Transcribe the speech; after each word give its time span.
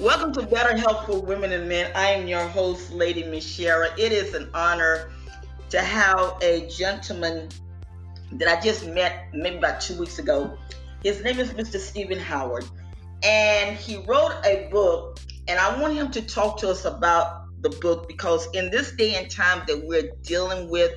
Welcome 0.00 0.32
to 0.32 0.42
Better 0.42 0.76
Health 0.76 1.06
for 1.06 1.22
Women 1.22 1.52
and 1.52 1.68
Men. 1.68 1.92
I 1.94 2.08
am 2.08 2.26
your 2.26 2.44
host, 2.48 2.90
Lady 2.90 3.22
Mascheria. 3.22 3.96
It 3.96 4.10
is 4.10 4.34
an 4.34 4.50
honor 4.52 5.08
to 5.70 5.80
have 5.80 6.36
a 6.42 6.66
gentleman 6.68 7.48
that 8.32 8.48
I 8.48 8.60
just 8.60 8.88
met 8.88 9.28
maybe 9.32 9.58
about 9.58 9.80
two 9.80 9.96
weeks 9.96 10.18
ago. 10.18 10.58
His 11.04 11.22
name 11.22 11.38
is 11.38 11.50
Mr. 11.52 11.78
Steven 11.78 12.18
Howard, 12.18 12.64
and 13.22 13.76
he 13.76 13.98
wrote 13.98 14.32
a 14.44 14.68
book. 14.72 15.20
And 15.46 15.60
I 15.60 15.80
want 15.80 15.94
him 15.94 16.10
to 16.10 16.22
talk 16.22 16.58
to 16.58 16.70
us 16.70 16.84
about 16.84 17.44
the 17.60 17.70
book 17.70 18.08
because 18.08 18.48
in 18.52 18.70
this 18.70 18.90
day 18.96 19.14
and 19.14 19.30
time 19.30 19.62
that 19.68 19.86
we're 19.86 20.10
dealing 20.22 20.68
with 20.70 20.90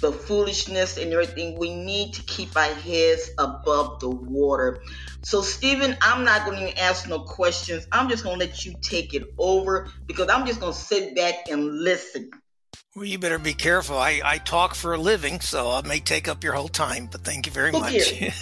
the 0.00 0.12
foolishness 0.12 0.98
and 0.98 1.12
everything, 1.12 1.58
we 1.58 1.74
need 1.74 2.14
to 2.14 2.22
keep 2.22 2.56
our 2.56 2.72
heads 2.74 3.30
above 3.38 4.00
the 4.00 4.10
water. 4.10 4.82
So, 5.22 5.42
Steven, 5.42 5.96
I'm 6.02 6.24
not 6.24 6.46
going 6.46 6.60
to 6.60 6.78
ask 6.78 7.08
no 7.08 7.20
questions. 7.20 7.86
I'm 7.92 8.08
just 8.08 8.22
going 8.22 8.38
to 8.38 8.46
let 8.46 8.64
you 8.64 8.74
take 8.82 9.14
it 9.14 9.24
over 9.38 9.88
because 10.06 10.28
I'm 10.28 10.46
just 10.46 10.60
going 10.60 10.72
to 10.72 10.78
sit 10.78 11.16
back 11.16 11.48
and 11.50 11.80
listen. 11.80 12.30
Well, 12.94 13.04
you 13.04 13.18
better 13.18 13.38
be 13.38 13.52
careful. 13.52 13.98
I, 13.98 14.22
I 14.24 14.38
talk 14.38 14.74
for 14.74 14.94
a 14.94 14.98
living, 14.98 15.40
so 15.40 15.70
I 15.70 15.82
may 15.82 15.98
take 15.98 16.28
up 16.28 16.42
your 16.42 16.54
whole 16.54 16.68
time, 16.68 17.08
but 17.12 17.22
thank 17.22 17.46
you 17.46 17.52
very 17.52 17.70
Who 17.70 17.80
much. 17.80 17.92
Cares? 17.92 18.38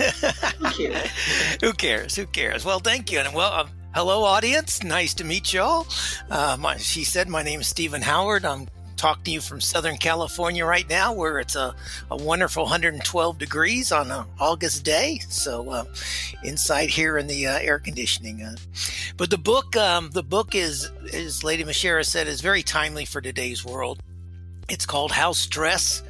Who 0.59 0.71
cares? 0.71 1.11
Who 1.61 1.73
cares? 1.73 2.17
Who 2.17 2.27
cares? 2.27 2.65
Well, 2.65 2.79
thank 2.79 3.11
you. 3.11 3.19
And 3.19 3.35
well, 3.35 3.53
uh, 3.53 3.67
hello, 3.95 4.23
audience. 4.23 4.85
Nice 4.85 5.15
to 5.15 5.25
meet 5.25 5.53
y'all. 5.53 5.89
Uh, 6.31 6.57
my, 6.61 6.77
she 6.77 7.03
said, 7.03 7.29
My 7.29 7.43
name 7.43 7.63
is 7.63 7.67
Steven 7.67 8.03
Howard. 8.03 8.45
I'm 8.45 8.69
talking 8.97 9.25
to 9.25 9.31
you 9.31 9.41
from 9.41 9.61
Southern 9.61 9.97
California 9.97 10.65
right 10.65 10.89
now, 10.89 11.13
where 11.13 11.39
it's 11.39 11.57
a, 11.57 11.75
a 12.11 12.17
wonderful 12.17 12.65
112 12.65 13.39
degrees 13.39 13.93
on 13.93 14.11
an 14.11 14.25
August 14.41 14.85
day. 14.85 15.21
So, 15.29 15.71
uh, 15.71 15.85
inside 16.43 16.91
here 16.91 17.19
in 17.19 17.27
the 17.27 17.47
uh, 17.47 17.59
air 17.59 17.79
conditioning. 17.79 18.43
Uh, 18.43 18.57
but 19.17 19.31
the 19.31 19.39
book, 19.39 19.77
um, 19.77 20.11
the 20.11 20.23
book 20.23 20.55
is, 20.55 20.91
as 21.13 21.45
Lady 21.45 21.65
Mascheria 21.65 22.05
said, 22.05 22.27
is 22.27 22.41
very 22.41 22.63
timely 22.63 23.05
for 23.05 23.21
today's 23.21 23.65
world. 23.65 24.01
It's 24.69 24.87
called 24.87 25.13
How 25.13 25.33
Stress 25.33 26.03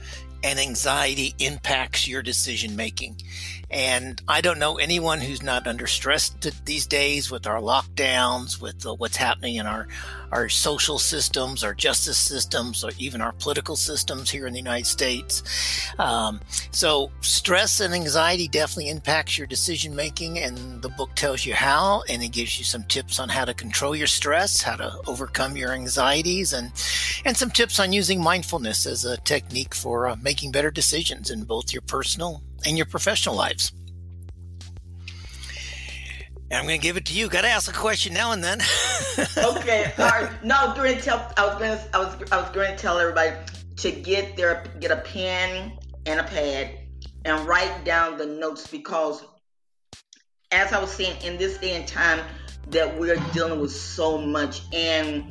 and 0.44 0.58
Anxiety 0.58 1.34
Impacts 1.38 2.06
Your 2.06 2.22
Decision 2.22 2.76
Making. 2.76 3.16
And 3.70 4.22
I 4.28 4.42
don't 4.42 4.58
know 4.58 4.76
anyone 4.76 5.20
who's 5.20 5.42
not 5.42 5.66
under 5.66 5.86
stress 5.86 6.28
these 6.64 6.86
days 6.86 7.30
with 7.30 7.46
our 7.46 7.60
lockdowns, 7.60 8.60
with 8.60 8.84
what's 8.84 9.16
happening 9.16 9.56
in 9.56 9.66
our, 9.66 9.88
our 10.34 10.48
social 10.48 10.98
systems, 10.98 11.62
our 11.62 11.72
justice 11.72 12.18
systems, 12.18 12.84
or 12.84 12.90
even 12.98 13.20
our 13.20 13.32
political 13.32 13.76
systems 13.76 14.28
here 14.28 14.46
in 14.48 14.52
the 14.52 14.58
United 14.58 14.86
States. 14.86 15.42
Um, 15.98 16.40
so, 16.72 17.12
stress 17.20 17.78
and 17.78 17.94
anxiety 17.94 18.48
definitely 18.48 18.90
impacts 18.90 19.38
your 19.38 19.46
decision 19.46 19.94
making, 19.94 20.40
and 20.40 20.82
the 20.82 20.88
book 20.88 21.14
tells 21.14 21.46
you 21.46 21.54
how, 21.54 22.02
and 22.08 22.22
it 22.22 22.32
gives 22.32 22.58
you 22.58 22.64
some 22.64 22.82
tips 22.84 23.20
on 23.20 23.28
how 23.28 23.44
to 23.44 23.54
control 23.54 23.94
your 23.94 24.08
stress, 24.08 24.60
how 24.60 24.74
to 24.74 24.92
overcome 25.06 25.56
your 25.56 25.72
anxieties, 25.72 26.52
and 26.52 26.72
and 27.24 27.36
some 27.36 27.50
tips 27.50 27.78
on 27.78 27.92
using 27.92 28.20
mindfulness 28.20 28.86
as 28.86 29.04
a 29.04 29.16
technique 29.18 29.74
for 29.74 30.08
uh, 30.08 30.16
making 30.20 30.50
better 30.50 30.72
decisions 30.72 31.30
in 31.30 31.44
both 31.44 31.72
your 31.72 31.82
personal 31.82 32.42
and 32.66 32.76
your 32.76 32.86
professional 32.86 33.36
lives. 33.36 33.72
And 36.50 36.58
I'm 36.58 36.66
going 36.66 36.78
to 36.78 36.82
give 36.82 36.96
it 36.96 37.06
to 37.06 37.14
you. 37.14 37.28
Got 37.28 37.42
to 37.42 37.48
ask 37.48 37.70
a 37.70 37.74
question 37.74 38.12
now 38.12 38.32
and 38.32 38.44
then. 38.44 38.60
okay. 39.38 39.92
All 39.98 40.04
right. 40.04 40.44
No, 40.44 40.54
I 40.56 40.66
was 40.66 40.76
going 40.76 40.96
to 40.96 41.02
tell. 41.02 41.32
I 41.36 41.46
was 41.46 41.58
going 41.58 41.78
to. 41.78 41.96
I 41.96 41.98
was. 41.98 42.32
I 42.32 42.40
was 42.40 42.50
going 42.50 42.70
to 42.70 42.76
tell 42.76 42.98
everybody 42.98 43.34
to 43.76 43.90
get 43.90 44.36
their 44.36 44.64
get 44.80 44.90
a 44.90 44.98
pen 44.98 45.72
and 46.06 46.20
a 46.20 46.24
pad 46.24 46.78
and 47.24 47.46
write 47.46 47.84
down 47.84 48.18
the 48.18 48.26
notes 48.26 48.66
because, 48.66 49.24
as 50.52 50.72
I 50.72 50.80
was 50.80 50.92
saying, 50.92 51.22
in 51.22 51.38
this 51.38 51.58
day 51.58 51.74
and 51.76 51.88
time 51.88 52.20
that 52.68 52.98
we're 52.98 53.16
dealing 53.32 53.60
with 53.60 53.72
so 53.72 54.18
much 54.18 54.62
and 54.72 55.24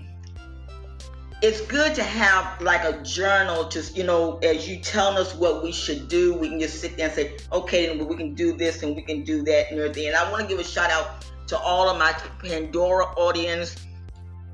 it's 1.43 1.59
good 1.61 1.93
to 1.93 2.03
have 2.03 2.61
like 2.61 2.85
a 2.85 3.03
journal 3.03 3.67
just 3.67 3.97
you 3.97 4.03
know 4.03 4.37
as 4.37 4.67
you 4.67 4.79
telling 4.79 5.17
us 5.17 5.35
what 5.35 5.61
we 5.61 5.71
should 5.71 6.07
do 6.07 6.33
we 6.33 6.47
can 6.47 6.59
just 6.59 6.79
sit 6.79 6.95
there 6.95 7.07
and 7.07 7.13
say 7.13 7.37
okay 7.51 7.95
we 7.97 8.15
can 8.15 8.33
do 8.33 8.53
this 8.53 8.81
and 8.81 8.95
we 8.95 9.01
can 9.01 9.23
do 9.23 9.43
that 9.43 9.69
and 9.69 9.79
everything. 9.79 10.07
And 10.07 10.15
i 10.15 10.31
want 10.31 10.41
to 10.43 10.47
give 10.47 10.59
a 10.59 10.63
shout 10.63 10.89
out 10.89 11.25
to 11.47 11.57
all 11.59 11.89
of 11.89 11.99
my 11.99 12.13
pandora 12.39 13.05
audience 13.17 13.75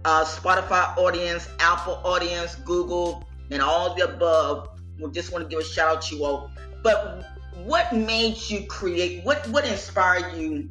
uh, 0.04 0.26
spotify 0.26 0.98
audience 0.98 1.48
apple 1.60 2.02
audience 2.04 2.56
google 2.56 3.24
and 3.52 3.62
all 3.62 3.96
the 3.96 4.06
above. 4.06 4.70
We 5.00 5.10
just 5.12 5.32
want 5.32 5.44
to 5.44 5.50
give 5.50 5.60
a 5.60 5.68
shout 5.68 5.98
out 5.98 6.02
to 6.04 6.16
you 6.16 6.26
all. 6.26 6.52
But 6.84 7.26
what 7.64 7.94
made 7.94 8.38
you 8.50 8.66
create 8.68 9.24
what 9.26 9.46
what 9.50 9.68
inspired 9.68 10.34
you 10.38 10.70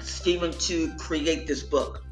steven 0.00 0.52
to 0.52 0.92
create 0.96 1.46
this 1.46 1.62
book 1.62 2.04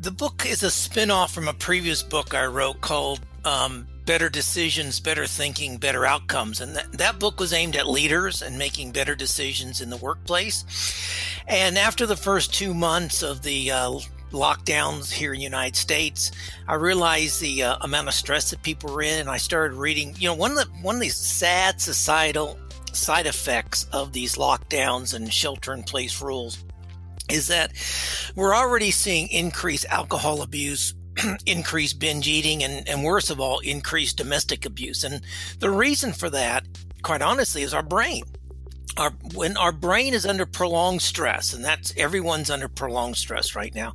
the 0.00 0.10
book 0.10 0.44
is 0.46 0.62
a 0.62 0.70
spin-off 0.70 1.32
from 1.32 1.48
a 1.48 1.54
previous 1.54 2.02
book 2.02 2.34
I 2.34 2.46
wrote 2.46 2.80
called 2.80 3.20
um, 3.44 3.86
Better 4.04 4.28
Decisions, 4.28 5.00
Better 5.00 5.26
Thinking, 5.26 5.78
Better 5.78 6.04
Outcomes. 6.04 6.60
And 6.60 6.76
that, 6.76 6.92
that 6.92 7.18
book 7.18 7.40
was 7.40 7.52
aimed 7.52 7.76
at 7.76 7.88
leaders 7.88 8.42
and 8.42 8.58
making 8.58 8.92
better 8.92 9.14
decisions 9.14 9.80
in 9.80 9.90
the 9.90 9.96
workplace. 9.96 10.64
And 11.48 11.78
after 11.78 12.06
the 12.06 12.16
first 12.16 12.54
two 12.54 12.74
months 12.74 13.22
of 13.22 13.42
the 13.42 13.70
uh, 13.70 13.98
lockdowns 14.32 15.10
here 15.10 15.32
in 15.32 15.38
the 15.38 15.44
United 15.44 15.76
States, 15.76 16.30
I 16.68 16.74
realized 16.74 17.40
the 17.40 17.62
uh, 17.62 17.76
amount 17.80 18.08
of 18.08 18.14
stress 18.14 18.50
that 18.50 18.62
people 18.62 18.92
were 18.92 19.02
in. 19.02 19.20
And 19.20 19.30
I 19.30 19.38
started 19.38 19.76
reading, 19.76 20.14
you 20.18 20.28
know, 20.28 20.34
one 20.34 20.52
of 20.52 20.58
the, 20.58 20.66
one 20.82 20.94
of 20.94 21.00
these 21.00 21.16
sad 21.16 21.80
societal 21.80 22.58
side 22.92 23.26
effects 23.26 23.86
of 23.92 24.12
these 24.12 24.36
lockdowns 24.36 25.14
and 25.14 25.32
shelter 25.32 25.72
in 25.72 25.82
place 25.82 26.20
rules 26.22 26.64
is 27.28 27.48
that 27.48 27.72
we're 28.34 28.54
already 28.54 28.90
seeing 28.90 29.28
increased 29.28 29.86
alcohol 29.88 30.42
abuse, 30.42 30.94
increased 31.46 31.98
binge 31.98 32.28
eating, 32.28 32.62
and, 32.62 32.88
and 32.88 33.04
worst 33.04 33.30
of 33.30 33.40
all, 33.40 33.58
increased 33.60 34.16
domestic 34.16 34.64
abuse. 34.64 35.04
And 35.04 35.22
the 35.58 35.70
reason 35.70 36.12
for 36.12 36.30
that, 36.30 36.66
quite 37.02 37.22
honestly, 37.22 37.62
is 37.62 37.74
our 37.74 37.82
brain. 37.82 38.24
Our, 38.96 39.10
when 39.34 39.58
our 39.58 39.72
brain 39.72 40.14
is 40.14 40.24
under 40.24 40.46
prolonged 40.46 41.02
stress, 41.02 41.52
and 41.52 41.62
that's 41.62 41.92
everyone's 41.98 42.48
under 42.48 42.68
prolonged 42.68 43.18
stress 43.18 43.54
right 43.54 43.74
now. 43.74 43.94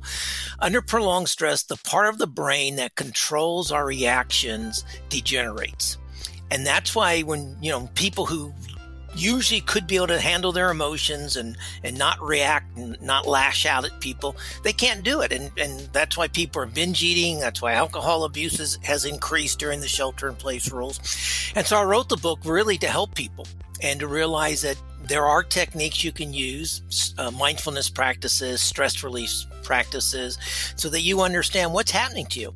Under 0.60 0.80
prolonged 0.80 1.28
stress, 1.28 1.64
the 1.64 1.76
part 1.76 2.08
of 2.08 2.18
the 2.18 2.28
brain 2.28 2.76
that 2.76 2.94
controls 2.94 3.72
our 3.72 3.84
reactions 3.84 4.84
degenerates. 5.08 5.98
And 6.52 6.64
that's 6.64 6.94
why 6.94 7.22
when, 7.22 7.56
you 7.60 7.72
know, 7.72 7.88
people 7.94 8.26
who 8.26 8.52
usually 9.14 9.60
could 9.60 9.86
be 9.86 9.96
able 9.96 10.08
to 10.08 10.20
handle 10.20 10.52
their 10.52 10.70
emotions 10.70 11.36
and 11.36 11.56
and 11.84 11.98
not 11.98 12.20
react 12.22 12.76
and 12.76 13.00
not 13.02 13.26
lash 13.26 13.66
out 13.66 13.84
at 13.84 14.00
people. 14.00 14.36
They 14.62 14.72
can't 14.72 15.02
do 15.02 15.20
it. 15.20 15.32
And 15.32 15.50
and 15.58 15.80
that's 15.92 16.16
why 16.16 16.28
people 16.28 16.62
are 16.62 16.66
binge 16.66 17.02
eating. 17.02 17.40
That's 17.40 17.62
why 17.62 17.72
alcohol 17.72 18.24
abuse 18.24 18.60
is, 18.60 18.78
has 18.82 19.04
increased 19.04 19.58
during 19.58 19.80
the 19.80 19.88
shelter 19.88 20.28
in 20.28 20.36
place 20.36 20.70
rules. 20.72 20.98
And 21.54 21.66
so 21.66 21.76
i 21.76 21.84
wrote 21.84 22.08
the 22.08 22.16
book 22.16 22.40
really 22.44 22.78
to 22.78 22.88
help 22.88 23.14
people 23.14 23.46
and 23.80 24.00
to 24.00 24.06
realize 24.06 24.62
that 24.62 24.76
there 25.08 25.26
are 25.26 25.42
techniques 25.42 26.04
you 26.04 26.12
can 26.12 26.32
use 26.32 27.14
uh, 27.18 27.30
mindfulness 27.30 27.88
practices 27.88 28.60
stress 28.60 29.02
relief 29.02 29.30
practices 29.62 30.38
so 30.76 30.88
that 30.88 31.00
you 31.00 31.20
understand 31.20 31.72
what's 31.72 31.90
happening 31.90 32.26
to 32.26 32.40
you 32.40 32.54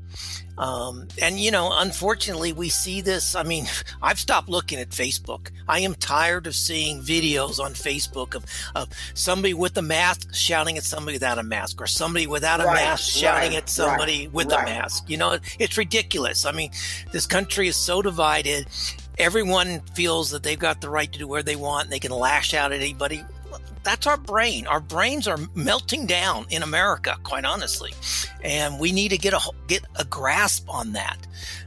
um, 0.59 1.09
and 1.21 1.39
you 1.39 1.51
know, 1.51 1.71
unfortunately, 1.73 2.53
we 2.53 2.69
see 2.69 3.01
this. 3.01 3.35
I 3.35 3.43
mean, 3.43 3.67
I've 4.03 4.19
stopped 4.19 4.49
looking 4.49 4.79
at 4.79 4.91
Facebook. 4.91 5.51
I 5.69 5.81
am 5.81 5.95
tired 5.95 6.47
of 6.47 6.55
seeing 6.55 7.01
videos 7.03 7.59
on 7.59 7.75
Facebook 7.75 8.35
of, 8.35 8.45
of 8.75 8.89
somebody 9.15 9.55
with 9.55 9.77
a 9.77 9.83
mask 9.83 10.35
shouting 10.35 10.77
at 10.79 10.85
somebody 10.85 11.17
without 11.17 11.39
a 11.39 11.43
mask, 11.43 11.81
or 11.81 11.87
somebody 11.87 12.27
without 12.27 12.61
a 12.61 12.65
right, 12.65 12.75
mask 12.75 13.13
shouting 13.13 13.51
right, 13.51 13.59
at 13.59 13.69
somebody 13.69 14.27
right, 14.27 14.33
with 14.33 14.53
a 14.53 14.63
mask. 14.63 15.09
You 15.09 15.19
know, 15.19 15.39
it's 15.59 15.77
ridiculous. 15.77 16.47
I 16.47 16.53
mean, 16.53 16.71
this 17.13 17.27
country 17.27 17.69
is 17.69 17.77
so 17.77 18.01
divided. 18.01 18.67
Everyone 19.19 19.81
feels 19.95 20.31
that 20.31 20.43
they've 20.43 20.59
got 20.59 20.81
the 20.81 20.91
right 20.91 21.11
to 21.13 21.19
do 21.19 21.27
where 21.27 21.43
they 21.43 21.57
want. 21.57 21.85
And 21.85 21.93
they 21.93 21.99
can 21.99 22.13
lash 22.13 22.55
out 22.55 22.73
at 22.73 22.81
anybody 22.81 23.25
that's 23.87 24.07
our 24.09 24.17
brain. 24.17 24.67
Our 24.67 24.81
brains 24.81 25.29
are 25.29 25.39
melting 25.55 26.07
down 26.07 26.47
in 26.51 26.65
America, 26.65 27.17
quite 27.23 27.45
honestly, 27.45 27.93
and 28.43 28.81
we 28.81 28.91
need 28.91 29.11
to 29.11 29.17
get 29.17 29.33
a 29.33 29.41
get 29.69 29.85
a 29.95 30.05
grasp 30.05 30.69
on 30.69 30.93
that. 30.95 31.19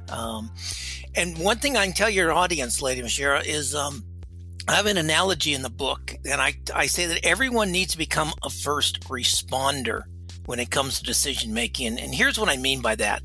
Um, 0.09 0.51
and 1.15 1.37
one 1.37 1.59
thing 1.59 1.77
I 1.77 1.85
can 1.85 1.95
tell 1.95 2.09
your 2.09 2.33
audience, 2.33 2.81
Lady 2.81 3.01
Mascheria, 3.01 3.45
is 3.45 3.73
um, 3.73 4.03
I 4.67 4.73
have 4.73 4.85
an 4.85 4.97
analogy 4.97 5.53
in 5.53 5.61
the 5.61 5.69
book, 5.69 6.13
and 6.25 6.41
I 6.41 6.55
I 6.75 6.87
say 6.87 7.05
that 7.05 7.25
everyone 7.25 7.71
needs 7.71 7.93
to 7.93 7.97
become 7.97 8.33
a 8.43 8.49
first 8.49 8.99
responder 9.07 10.03
when 10.45 10.59
it 10.59 10.69
comes 10.69 10.99
to 10.99 11.05
decision 11.05 11.53
making. 11.53 11.97
And 11.97 12.13
here's 12.13 12.37
what 12.37 12.49
I 12.49 12.57
mean 12.57 12.81
by 12.81 12.95
that. 12.95 13.23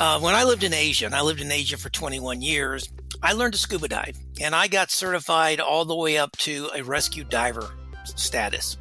Uh, 0.00 0.18
when 0.18 0.34
I 0.34 0.42
lived 0.42 0.64
in 0.64 0.74
Asia, 0.74 1.06
and 1.06 1.14
I 1.14 1.20
lived 1.20 1.40
in 1.40 1.52
Asia 1.52 1.76
for 1.76 1.88
21 1.88 2.42
years, 2.42 2.88
I 3.22 3.32
learned 3.34 3.52
to 3.54 3.58
scuba 3.58 3.86
dive, 3.86 4.18
and 4.40 4.52
I 4.52 4.66
got 4.66 4.90
certified 4.90 5.60
all 5.60 5.84
the 5.84 5.94
way 5.94 6.18
up 6.18 6.36
to 6.38 6.70
a 6.74 6.82
rescue 6.82 7.22
diver 7.22 7.72
status. 8.04 8.76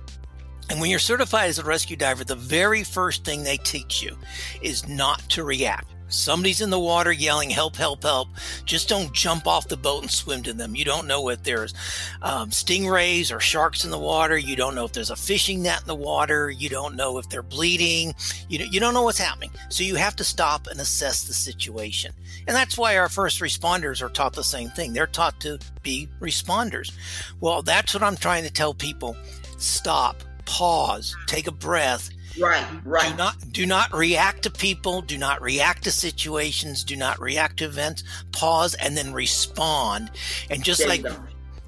And 0.70 0.82
when 0.82 0.90
you're 0.90 1.00
certified 1.00 1.50
as 1.50 1.60
a 1.60 1.64
rescue 1.64 1.96
diver, 1.96 2.24
the 2.24 2.36
very 2.36 2.84
first 2.84 3.24
thing 3.24 3.44
they 3.44 3.58
teach 3.58 4.02
you 4.02 4.18
is 4.62 4.88
not 4.88 5.20
to 5.30 5.44
react. 5.44 5.94
Somebody's 6.12 6.62
in 6.62 6.70
the 6.70 6.80
water 6.80 7.12
yelling 7.12 7.50
help 7.50 7.76
help 7.76 8.04
help. 8.04 8.30
Just 8.66 8.90
don't 8.90 9.14
jump 9.14 9.48
off 9.48 9.68
the 9.68 9.78
boat 9.78 10.04
and 10.04 10.12
swim 10.12 10.44
to 10.44 10.54
them. 10.54 10.76
You 10.76 10.86
don't 10.86 11.08
know 11.08 11.30
if 11.30 11.44
there's 11.44 11.74
um, 12.22 12.50
stingrays 12.50 13.36
or 13.36 13.40
sharks 13.40 13.86
in 13.86 13.92
the 13.92 14.00
water. 14.00 14.38
You 14.38 14.56
don't 14.56 14.76
know 14.76 14.86
if 14.86 14.94
there's 14.94 15.10
a 15.10 15.16
fishing 15.16 15.64
net 15.64 15.82
in 15.82 15.88
the 15.88 15.96
water. 15.96 16.50
You 16.50 16.70
don't 16.70 16.96
know 16.96 17.18
if 17.18 17.30
they're 17.30 17.42
bleeding. 17.42 18.14
You, 18.50 18.66
you 18.70 18.80
don't 18.80 18.94
know 18.94 19.04
what's 19.04 19.18
happening. 19.18 19.52
So 19.70 19.84
you 19.84 19.96
have 19.96 20.16
to 20.18 20.24
stop 20.24 20.68
and 20.68 20.80
assess 20.80 21.24
the 21.24 21.34
situation. 21.34 22.14
And 22.48 22.56
that's 22.56 22.78
why 22.78 22.98
our 22.98 23.10
first 23.10 23.40
responders 23.40 24.02
are 24.02 24.10
taught 24.10 24.34
the 24.34 24.44
same 24.44 24.70
thing. 24.70 24.94
They're 24.94 25.08
taught 25.08 25.40
to 25.42 25.60
be 25.84 26.08
responders. 26.20 26.92
Well 27.40 27.62
that's 27.62 27.94
what 27.94 28.04
i'm 28.04 28.16
trying 28.16 28.44
to 28.44 28.52
tell 28.52 28.74
people. 28.74 29.16
Stop. 29.58 30.24
Pause. 30.46 31.16
Take 31.28 31.48
a 31.48 31.52
breath 31.52 32.10
Right, 32.40 32.66
right. 32.86 33.12
Do 33.12 33.18
not 33.18 33.52
do 33.52 33.66
not 33.66 33.94
react 33.94 34.44
to 34.44 34.50
people, 34.50 35.02
do 35.02 35.18
not 35.18 35.42
react 35.42 35.84
to 35.84 35.92
situations, 35.92 36.84
do 36.84 36.96
not 36.96 37.20
react 37.20 37.58
to 37.58 37.66
events. 37.66 38.04
Pause 38.32 38.76
and 38.76 38.96
then 38.96 39.14
respond. 39.14 40.12
And 40.50 40.64
just 40.64 40.80
There 40.80 40.90
like 40.90 41.06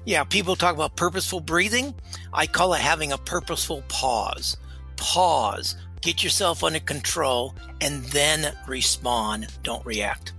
yeah, 0.06 0.24
people 0.24 0.54
talk 0.54 0.74
about 0.74 0.96
purposeful 0.96 1.40
breathing, 1.40 1.94
I 2.32 2.46
call 2.46 2.74
it 2.74 2.80
having 2.80 3.12
a 3.12 3.18
purposeful 3.18 3.82
pause. 3.88 4.56
Pause, 4.96 5.76
get 6.02 6.22
yourself 6.22 6.62
under 6.62 6.80
control 6.80 7.54
and 7.80 8.04
then 8.06 8.54
respond, 8.66 9.48
don't 9.62 9.84
react. 9.86 10.32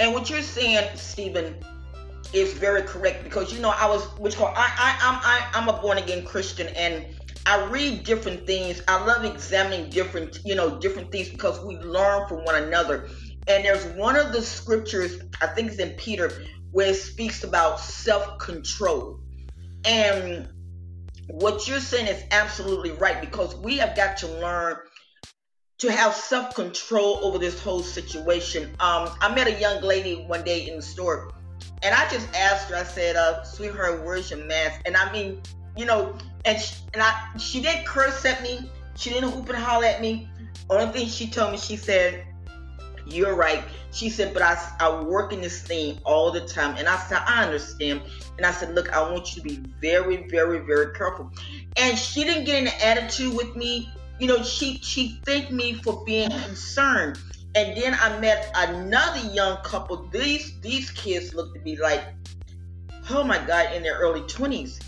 And 0.00 0.12
what 0.12 0.30
you're 0.30 0.42
saying, 0.42 0.88
Steven, 0.96 1.56
is 2.32 2.52
very 2.52 2.82
correct 2.82 3.24
because 3.24 3.52
you 3.52 3.60
know 3.60 3.70
I 3.70 3.88
was 3.88 4.04
which 4.18 4.36
call 4.36 4.48
I 4.48 4.70
I 4.76 4.98
I'm 5.00 5.20
I, 5.22 5.48
I'm 5.54 5.68
a 5.68 5.80
born 5.80 5.98
again 5.98 6.24
Christian 6.24 6.68
and 6.68 7.06
I 7.48 7.64
read 7.70 8.04
different 8.04 8.46
things. 8.46 8.82
I 8.86 9.02
love 9.06 9.24
examining 9.24 9.88
different 9.88 10.40
you 10.44 10.54
know 10.54 10.78
different 10.78 11.10
things 11.10 11.30
because 11.30 11.58
we 11.64 11.78
learn 11.78 12.28
from 12.28 12.44
one 12.44 12.62
another. 12.62 13.08
And 13.46 13.64
there's 13.64 13.86
one 13.96 14.16
of 14.16 14.32
the 14.32 14.42
scriptures 14.42 15.18
I 15.40 15.46
think 15.46 15.70
it's 15.70 15.80
in 15.80 15.92
Peter 15.92 16.30
where 16.72 16.88
it 16.90 16.96
speaks 16.96 17.44
about 17.44 17.80
self 17.80 18.38
control. 18.38 19.18
And 19.86 20.46
what 21.28 21.66
you're 21.66 21.80
saying 21.80 22.08
is 22.08 22.22
absolutely 22.32 22.90
right 22.90 23.18
because 23.18 23.56
we 23.56 23.78
have 23.78 23.96
got 23.96 24.18
to 24.18 24.26
learn 24.26 24.76
to 25.78 25.90
have 25.90 26.14
self 26.14 26.54
control 26.54 27.20
over 27.22 27.38
this 27.38 27.62
whole 27.62 27.82
situation. 27.82 28.64
Um, 28.78 29.08
I 29.22 29.34
met 29.34 29.46
a 29.46 29.58
young 29.58 29.82
lady 29.82 30.16
one 30.26 30.44
day 30.44 30.68
in 30.68 30.76
the 30.76 30.82
store, 30.82 31.32
and 31.82 31.94
I 31.94 32.10
just 32.10 32.28
asked 32.36 32.68
her. 32.68 32.76
I 32.76 32.82
said, 32.82 33.16
uh, 33.16 33.42
"Sweetheart, 33.42 34.04
where's 34.04 34.30
your 34.30 34.44
mask?" 34.44 34.82
And 34.84 34.98
I 34.98 35.10
mean, 35.12 35.40
you 35.78 35.86
know, 35.86 36.16
and 36.44 36.60
she, 36.60 36.74
and 36.92 37.02
I 37.02 37.14
she 37.38 37.62
didn't 37.62 37.86
curse 37.86 38.24
at 38.24 38.42
me. 38.42 38.70
She 38.96 39.10
didn't 39.10 39.30
hoop 39.30 39.48
and 39.48 39.58
holler 39.58 39.86
at 39.86 40.00
me. 40.00 40.28
Only 40.68 40.86
thing 40.92 41.08
she 41.08 41.30
told 41.30 41.52
me, 41.52 41.58
she 41.58 41.76
said, 41.76 42.26
"You're 43.06 43.34
right." 43.34 43.62
She 43.92 44.10
said, 44.10 44.34
"But 44.34 44.42
I 44.42 44.58
I 44.80 45.02
work 45.02 45.32
in 45.32 45.40
this 45.40 45.62
thing 45.62 46.00
all 46.04 46.32
the 46.32 46.40
time," 46.40 46.76
and 46.76 46.88
I 46.88 46.96
said, 47.06 47.22
"I 47.24 47.44
understand." 47.44 48.02
And 48.36 48.44
I 48.44 48.50
said, 48.50 48.74
"Look, 48.74 48.92
I 48.92 49.00
want 49.10 49.36
you 49.36 49.42
to 49.42 49.48
be 49.48 49.62
very, 49.80 50.28
very, 50.28 50.58
very 50.58 50.92
careful." 50.94 51.30
And 51.76 51.96
she 51.96 52.24
didn't 52.24 52.44
get 52.44 52.60
an 52.60 52.68
attitude 52.82 53.34
with 53.34 53.54
me 53.54 53.88
you 54.18 54.26
know, 54.26 54.42
she 54.42 54.78
she 54.82 55.20
thanked 55.24 55.52
me 55.52 55.74
for 55.74 56.04
being 56.04 56.30
concerned. 56.30 57.18
And 57.54 57.76
then 57.76 57.96
I 58.00 58.18
met 58.18 58.50
another 58.54 59.20
young 59.32 59.58
couple. 59.58 60.08
These 60.08 60.60
these 60.60 60.90
kids 60.90 61.34
looked 61.34 61.54
to 61.54 61.60
be 61.60 61.76
like, 61.76 62.02
oh 63.10 63.24
my 63.24 63.38
God, 63.46 63.74
in 63.74 63.82
their 63.82 63.98
early 63.98 64.22
twenties. 64.22 64.78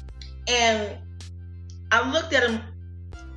And 0.51 0.99
I 1.93 2.11
looked 2.11 2.33
at 2.33 2.49
him 2.49 2.61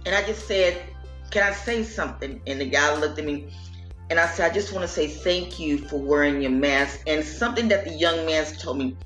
and 0.06 0.16
I 0.16 0.26
just 0.26 0.48
said, 0.48 0.82
"Can 1.30 1.44
I 1.44 1.54
say 1.54 1.84
something?" 1.84 2.42
And 2.48 2.60
the 2.60 2.66
guy 2.66 2.98
looked 2.98 3.20
at 3.20 3.26
me, 3.26 3.54
and 4.10 4.20
I 4.20 4.28
said, 4.28 4.52
"I 4.52 4.54
just 4.54 4.74
want 4.74 4.84
to 4.84 4.92
say 4.92 5.08
thank 5.08 5.60
you 5.60 5.78
for 5.78 5.98
wearing 5.98 6.42
your 6.42 6.52
mask." 6.52 7.02
And 7.08 7.24
something 7.24 7.68
that 7.70 7.86
the 7.86 7.94
young 7.94 8.26
man 8.26 8.46
told 8.58 8.80
me, 8.80 8.98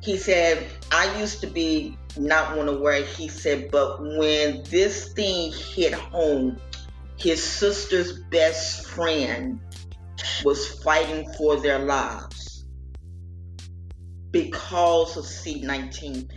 he 0.00 0.16
said, 0.16 0.64
"I 0.92 1.18
used 1.18 1.40
to 1.40 1.48
be 1.48 1.98
not 2.16 2.56
want 2.56 2.68
to 2.68 2.76
wear 2.76 2.94
it. 2.94 3.06
He 3.06 3.28
said, 3.28 3.70
but 3.70 4.00
when 4.00 4.62
this 4.64 5.12
thing 5.12 5.52
hit 5.52 5.92
home, 5.92 6.58
his 7.16 7.42
sister's 7.42 8.20
best 8.30 8.86
friend 8.86 9.60
was 10.44 10.82
fighting 10.82 11.28
for 11.36 11.56
their 11.60 11.80
lives 11.80 12.64
because 14.30 15.16
of 15.16 15.24
C19. 15.24 16.28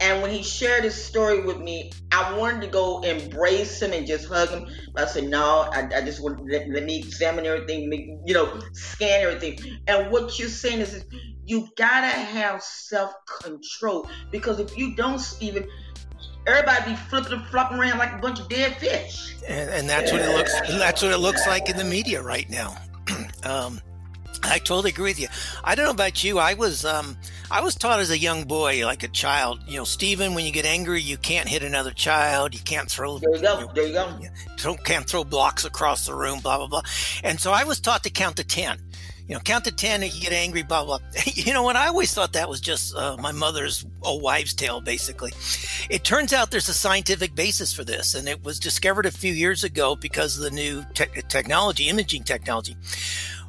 And 0.00 0.20
when 0.20 0.30
he 0.30 0.42
shared 0.42 0.84
his 0.84 0.94
story 0.94 1.40
with 1.40 1.58
me, 1.58 1.90
I 2.12 2.36
wanted 2.36 2.60
to 2.62 2.66
go 2.66 3.00
embrace 3.00 3.80
him 3.80 3.92
and 3.92 4.06
just 4.06 4.28
hug 4.28 4.50
him. 4.50 4.66
But 4.92 5.04
I 5.04 5.06
said, 5.06 5.24
no, 5.24 5.68
I, 5.72 5.88
I 5.94 6.02
just 6.02 6.22
want 6.22 6.46
let, 6.50 6.68
let 6.68 6.84
me 6.84 6.98
examine 6.98 7.46
everything, 7.46 7.88
make, 7.88 8.08
you 8.26 8.34
know, 8.34 8.60
scan 8.72 9.22
everything. 9.22 9.78
And 9.86 10.10
what 10.10 10.38
you're 10.38 10.48
saying 10.48 10.80
is, 10.80 11.04
you 11.46 11.68
gotta 11.76 12.08
have 12.08 12.62
self 12.62 13.14
control 13.40 14.08
because 14.30 14.58
if 14.58 14.76
you 14.76 14.94
don't, 14.96 15.20
Steven, 15.20 15.66
everybody 16.46 16.90
be 16.90 16.96
flipping 16.96 17.34
and 17.34 17.46
flopping 17.46 17.78
around 17.78 17.98
like 17.98 18.12
a 18.12 18.18
bunch 18.18 18.40
of 18.40 18.48
dead 18.48 18.76
fish. 18.76 19.34
And, 19.46 19.70
and 19.70 19.88
that's 19.88 20.12
what 20.12 20.20
it 20.20 20.36
looks 20.36 20.52
that's 20.78 21.02
what 21.02 21.12
it 21.12 21.18
looks 21.18 21.46
like 21.46 21.70
in 21.70 21.76
the 21.76 21.84
media 21.84 22.22
right 22.22 22.48
now. 22.50 22.76
um, 23.44 23.80
I 24.42 24.58
totally 24.58 24.90
agree 24.90 25.10
with 25.10 25.20
you. 25.20 25.28
I 25.64 25.74
don't 25.74 25.86
know 25.86 25.92
about 25.92 26.22
you. 26.22 26.38
I 26.38 26.54
was 26.54 26.84
um, 26.84 27.16
I 27.50 27.60
was 27.62 27.76
taught 27.76 28.00
as 28.00 28.10
a 28.10 28.18
young 28.18 28.44
boy, 28.44 28.84
like 28.84 29.02
a 29.02 29.08
child, 29.08 29.60
you 29.66 29.76
know, 29.76 29.84
Steven, 29.84 30.34
when 30.34 30.44
you 30.44 30.52
get 30.52 30.64
angry, 30.64 31.00
you 31.00 31.16
can't 31.16 31.48
hit 31.48 31.62
another 31.62 31.92
child. 31.92 32.54
You 32.54 32.60
can't 32.60 32.90
throw. 32.90 33.18
There 33.18 33.36
you 33.36 33.42
go. 33.42 33.70
there 33.72 33.86
you 33.86 33.92
go. 33.92 34.18
You 34.70 34.76
can't 34.84 35.08
throw 35.08 35.22
blocks 35.22 35.64
across 35.64 36.06
the 36.06 36.14
room. 36.14 36.40
Blah 36.40 36.58
blah 36.58 36.66
blah. 36.66 36.82
And 37.22 37.40
so 37.40 37.52
I 37.52 37.64
was 37.64 37.78
taught 37.80 38.02
to 38.04 38.10
count 38.10 38.36
to 38.36 38.44
ten. 38.44 38.78
You 39.28 39.34
know, 39.34 39.40
count 39.40 39.64
to 39.64 39.72
ten 39.72 40.02
and 40.02 40.12
you 40.12 40.20
get 40.20 40.32
angry. 40.32 40.62
Blah 40.62 40.84
blah. 40.84 40.98
You 41.24 41.52
know 41.52 41.62
what? 41.62 41.76
I 41.76 41.86
always 41.86 42.12
thought 42.12 42.32
that 42.32 42.48
was 42.48 42.60
just 42.60 42.96
uh, 42.96 43.16
my 43.18 43.32
mother's 43.32 43.86
old 44.02 44.22
wives' 44.22 44.54
tale. 44.54 44.80
Basically, 44.80 45.32
it 45.88 46.02
turns 46.02 46.32
out 46.32 46.50
there's 46.50 46.68
a 46.68 46.74
scientific 46.74 47.36
basis 47.36 47.72
for 47.72 47.84
this, 47.84 48.14
and 48.14 48.28
it 48.28 48.42
was 48.44 48.58
discovered 48.58 49.06
a 49.06 49.12
few 49.12 49.32
years 49.32 49.62
ago 49.62 49.94
because 49.94 50.36
of 50.36 50.42
the 50.42 50.50
new 50.50 50.84
te- 50.94 51.22
technology, 51.28 51.88
imaging 51.88 52.24
technology. 52.24 52.76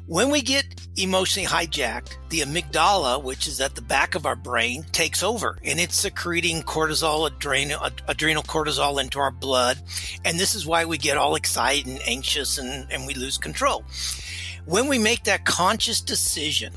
When 0.06 0.30
we 0.30 0.40
get 0.40 0.77
emotionally 0.98 1.46
hijacked, 1.46 2.16
the 2.28 2.40
amygdala, 2.40 3.22
which 3.22 3.46
is 3.46 3.60
at 3.60 3.74
the 3.74 3.82
back 3.82 4.14
of 4.14 4.26
our 4.26 4.36
brain, 4.36 4.84
takes 4.92 5.22
over 5.22 5.58
and 5.64 5.78
it's 5.78 5.96
secreting 5.96 6.62
cortisol, 6.62 7.26
adrenal, 7.26 7.88
adrenal 8.08 8.42
cortisol 8.42 9.00
into 9.00 9.18
our 9.18 9.30
blood. 9.30 9.78
And 10.24 10.38
this 10.38 10.54
is 10.54 10.66
why 10.66 10.84
we 10.84 10.98
get 10.98 11.16
all 11.16 11.34
excited 11.34 11.86
and 11.86 12.00
anxious 12.06 12.58
and, 12.58 12.86
and 12.90 13.06
we 13.06 13.14
lose 13.14 13.38
control. 13.38 13.84
When 14.64 14.88
we 14.88 14.98
make 14.98 15.24
that 15.24 15.44
conscious 15.44 16.00
decision, 16.00 16.72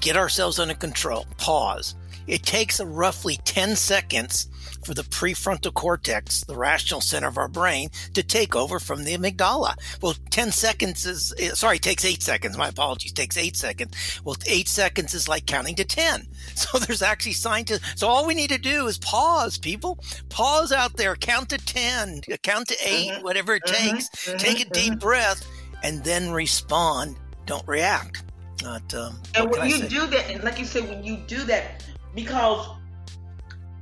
get 0.00 0.16
ourselves 0.16 0.58
under 0.58 0.74
control, 0.74 1.26
pause, 1.36 1.94
it 2.26 2.42
takes 2.42 2.80
roughly 2.80 3.38
10 3.44 3.74
seconds 3.74 4.48
for 4.88 4.94
the 4.94 5.02
prefrontal 5.02 5.74
cortex, 5.74 6.44
the 6.44 6.56
rational 6.56 7.02
center 7.02 7.28
of 7.28 7.36
our 7.36 7.46
brain, 7.46 7.90
to 8.14 8.22
take 8.22 8.56
over 8.56 8.80
from 8.80 9.04
the 9.04 9.14
amygdala. 9.14 9.74
Well, 10.00 10.14
10 10.30 10.50
seconds 10.50 11.04
is, 11.04 11.34
sorry, 11.52 11.76
it 11.76 11.82
takes 11.82 12.06
eight 12.06 12.22
seconds. 12.22 12.56
My 12.56 12.68
apologies, 12.68 13.12
takes 13.12 13.36
eight 13.36 13.54
seconds. 13.54 14.22
Well, 14.24 14.36
eight 14.46 14.66
seconds 14.66 15.12
is 15.12 15.28
like 15.28 15.44
counting 15.44 15.74
to 15.74 15.84
10. 15.84 16.26
So 16.54 16.78
there's 16.78 17.02
actually 17.02 17.32
scientists. 17.34 18.00
So 18.00 18.08
all 18.08 18.26
we 18.26 18.34
need 18.34 18.50
to 18.50 18.58
do 18.58 18.88
is 18.88 18.98
pause, 18.98 19.58
people. 19.58 19.98
Pause 20.28 20.72
out 20.72 20.96
there, 20.96 21.14
count 21.14 21.50
to 21.50 21.58
10, 21.58 22.22
count 22.42 22.68
to 22.68 22.76
8 22.82 23.10
mm-hmm. 23.10 23.22
whatever 23.22 23.54
it 23.54 23.62
mm-hmm. 23.64 23.90
takes. 23.90 24.08
Mm-hmm. 24.08 24.38
Take 24.38 24.66
a 24.66 24.70
deep 24.70 24.98
breath 24.98 25.46
and 25.82 26.02
then 26.02 26.30
respond. 26.30 27.16
Don't 27.46 27.66
react. 27.68 28.24
Not, 28.62 28.92
um, 28.94 29.20
and 29.36 29.50
when 29.50 29.68
you 29.68 29.82
do 29.82 30.06
that, 30.06 30.30
and 30.30 30.42
like 30.42 30.58
you 30.58 30.64
said, 30.64 30.88
when 30.88 31.04
you 31.04 31.18
do 31.26 31.44
that, 31.44 31.84
because 32.14 32.66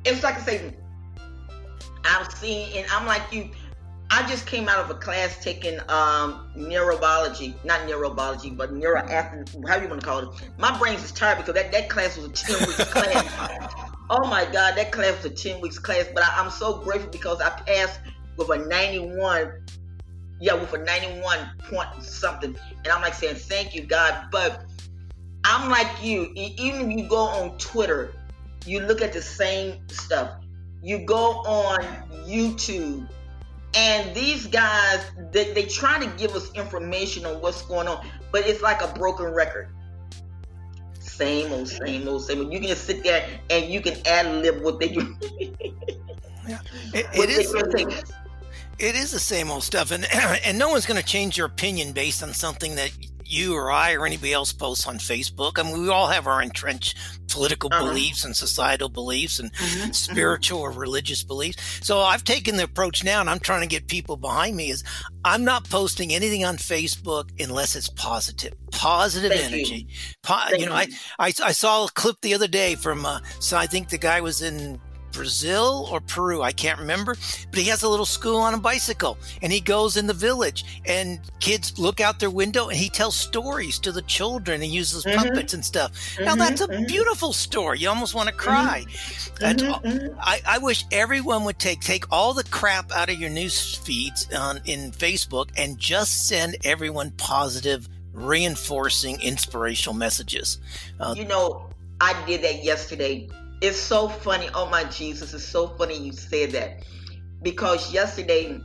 it's 0.04 0.22
like 0.22 0.36
I 0.36 0.40
say, 0.40 0.74
I've 2.08 2.32
seen, 2.32 2.76
and 2.76 2.86
I'm 2.90 3.06
like 3.06 3.32
you. 3.32 3.50
I 4.08 4.26
just 4.28 4.46
came 4.46 4.68
out 4.68 4.78
of 4.78 4.88
a 4.88 4.94
class 4.94 5.42
taking 5.42 5.80
um, 5.88 6.48
neurobiology, 6.56 7.54
not 7.64 7.80
neurobiology, 7.88 8.56
but 8.56 8.72
neuro, 8.72 9.04
how 9.04 9.76
you 9.76 9.88
want 9.88 10.00
to 10.00 10.06
call 10.06 10.18
it. 10.20 10.28
My 10.58 10.78
brain's 10.78 11.02
is 11.02 11.10
tired 11.10 11.38
because 11.38 11.54
that, 11.54 11.72
that 11.72 11.88
class 11.88 12.16
was 12.16 12.26
a 12.26 12.28
10 12.28 12.68
weeks 12.68 12.84
class. 12.84 13.70
oh 14.10 14.24
my 14.28 14.44
God, 14.44 14.76
that 14.76 14.92
class 14.92 15.24
was 15.24 15.32
a 15.32 15.34
10 15.34 15.60
weeks 15.60 15.80
class. 15.80 16.06
But 16.14 16.22
I, 16.22 16.40
I'm 16.40 16.50
so 16.50 16.78
grateful 16.78 17.10
because 17.10 17.40
I 17.40 17.50
passed 17.50 17.98
with 18.36 18.48
a 18.50 18.58
91, 18.58 19.52
yeah, 20.40 20.54
with 20.54 20.72
a 20.72 20.78
91 20.78 21.38
point 21.68 21.88
something. 22.00 22.56
And 22.84 22.88
I'm 22.88 23.02
like 23.02 23.14
saying, 23.14 23.34
thank 23.34 23.74
you, 23.74 23.82
God. 23.82 24.28
But 24.30 24.66
I'm 25.44 25.68
like 25.68 25.88
you, 26.00 26.32
even 26.36 26.92
if 26.92 26.96
you 26.96 27.08
go 27.08 27.18
on 27.18 27.58
Twitter, 27.58 28.12
you 28.64 28.80
look 28.80 29.02
at 29.02 29.12
the 29.12 29.22
same 29.22 29.80
stuff 29.88 30.30
you 30.82 30.98
go 30.98 31.42
on 31.44 31.80
YouTube, 32.26 33.08
and 33.74 34.14
these 34.14 34.46
guys 34.46 35.04
they, 35.32 35.52
they 35.52 35.64
try 35.64 35.98
to 35.98 36.06
give 36.16 36.34
us 36.34 36.52
information 36.52 37.26
on 37.26 37.40
what's 37.40 37.62
going 37.62 37.88
on, 37.88 38.06
but 38.32 38.46
it's 38.46 38.62
like 38.62 38.82
a 38.82 38.92
broken 38.98 39.26
record. 39.26 39.68
Same 40.98 41.52
old, 41.52 41.68
same 41.68 42.06
old, 42.08 42.24
same 42.24 42.40
old. 42.40 42.52
You 42.52 42.60
can 42.60 42.68
just 42.68 42.84
sit 42.84 43.02
there 43.02 43.26
and 43.50 43.66
you 43.66 43.80
can 43.80 43.96
ad 44.06 44.42
lib 44.42 44.62
what 44.62 44.78
they 44.78 44.88
do. 44.88 45.16
yeah, 46.46 46.58
it, 46.92 47.06
it 47.14 47.30
is. 47.30 47.54
It 48.78 48.94
is 48.94 49.10
the 49.10 49.18
same 49.18 49.50
old 49.50 49.62
stuff, 49.62 49.90
and 49.90 50.04
and 50.44 50.58
no 50.58 50.68
one's 50.68 50.86
going 50.86 51.00
to 51.00 51.06
change 51.06 51.38
your 51.38 51.46
opinion 51.46 51.92
based 51.92 52.22
on 52.22 52.34
something 52.34 52.74
that 52.76 52.90
you 53.28 53.54
or 53.54 53.70
I 53.70 53.94
or 53.94 54.06
anybody 54.06 54.32
else 54.32 54.52
posts 54.52 54.86
on 54.86 54.98
Facebook. 54.98 55.58
I 55.58 55.62
mean, 55.62 55.82
we 55.82 55.88
all 55.88 56.08
have 56.08 56.26
our 56.26 56.42
entrenched 56.42 56.96
political 57.28 57.72
uh-huh. 57.72 57.84
beliefs 57.84 58.24
and 58.24 58.34
societal 58.34 58.88
beliefs 58.88 59.38
and 59.38 59.52
mm-hmm. 59.52 59.80
mm-hmm. 59.82 59.92
spiritual 59.92 60.60
or 60.60 60.70
religious 60.70 61.22
beliefs. 61.22 61.84
So 61.84 62.00
I've 62.00 62.24
taken 62.24 62.56
the 62.56 62.64
approach 62.64 63.04
now, 63.04 63.20
and 63.20 63.28
I'm 63.28 63.38
trying 63.38 63.62
to 63.62 63.66
get 63.66 63.88
people 63.88 64.16
behind 64.16 64.56
me. 64.56 64.70
Is 64.70 64.84
I'm 65.24 65.44
not 65.44 65.68
posting 65.68 66.12
anything 66.12 66.44
on 66.44 66.56
Facebook 66.56 67.30
unless 67.42 67.76
it's 67.76 67.88
positive, 67.88 68.54
positive 68.70 69.32
Thank 69.32 69.52
energy. 69.52 69.86
You, 69.88 70.14
po- 70.22 70.48
you 70.56 70.66
know, 70.66 70.72
you. 70.80 70.94
I, 71.18 71.26
I 71.26 71.32
I 71.44 71.52
saw 71.52 71.84
a 71.86 71.90
clip 71.90 72.20
the 72.22 72.34
other 72.34 72.48
day 72.48 72.74
from. 72.74 73.04
Uh, 73.04 73.20
so 73.40 73.56
I 73.56 73.66
think 73.66 73.88
the 73.88 73.98
guy 73.98 74.20
was 74.20 74.42
in 74.42 74.80
Brazil 75.16 75.88
or 75.90 76.00
Peru, 76.00 76.42
I 76.42 76.52
can't 76.52 76.78
remember, 76.78 77.16
but 77.50 77.58
he 77.58 77.68
has 77.70 77.82
a 77.82 77.88
little 77.88 78.04
school 78.04 78.36
on 78.36 78.52
a 78.52 78.58
bicycle 78.58 79.16
and 79.40 79.50
he 79.50 79.60
goes 79.60 79.96
in 79.96 80.06
the 80.06 80.12
village 80.14 80.64
and 80.84 81.18
kids 81.40 81.78
look 81.78 82.00
out 82.00 82.20
their 82.20 82.30
window 82.30 82.68
and 82.68 82.76
he 82.76 82.90
tells 82.90 83.16
stories 83.16 83.78
to 83.78 83.92
the 83.92 84.02
children 84.02 84.62
and 84.62 84.70
uses 84.70 85.04
mm-hmm. 85.04 85.18
puppets 85.18 85.54
and 85.54 85.64
stuff. 85.64 85.92
Mm-hmm. 85.92 86.24
Now 86.24 86.34
that's 86.34 86.60
a 86.60 86.68
mm-hmm. 86.68 86.84
beautiful 86.84 87.32
story. 87.32 87.78
You 87.78 87.88
almost 87.88 88.14
want 88.14 88.28
to 88.28 88.34
mm-hmm. 88.34 88.48
cry. 88.50 88.84
Mm-hmm. 89.40 89.86
mm-hmm. 89.88 90.18
I, 90.20 90.40
I, 90.46 90.58
wish 90.58 90.84
everyone 90.92 91.44
would 91.44 91.58
take 91.58 91.80
take 91.80 92.04
all 92.12 92.34
the 92.34 92.44
crap 92.44 92.92
out 92.92 93.08
of 93.08 93.18
your 93.18 93.30
news 93.30 93.74
feeds 93.74 94.32
on 94.34 94.60
in 94.66 94.90
Facebook 94.90 95.48
and 95.56 95.78
just 95.78 96.28
send 96.28 96.56
everyone 96.64 97.10
positive, 97.12 97.88
reinforcing, 98.12 99.20
inspirational 99.22 99.94
messages. 99.94 100.58
Uh, 101.00 101.14
you 101.16 101.24
know, 101.24 101.70
I 102.00 102.14
did 102.26 102.42
that 102.42 102.62
yesterday 102.62 103.28
it's 103.60 103.78
so 103.78 104.08
funny. 104.08 104.48
Oh 104.54 104.68
my 104.68 104.84
Jesus, 104.84 105.34
it's 105.34 105.44
so 105.44 105.68
funny 105.68 105.98
you 105.98 106.12
said 106.12 106.50
that. 106.52 106.84
Because 107.42 107.92
yesterday, 107.92 108.60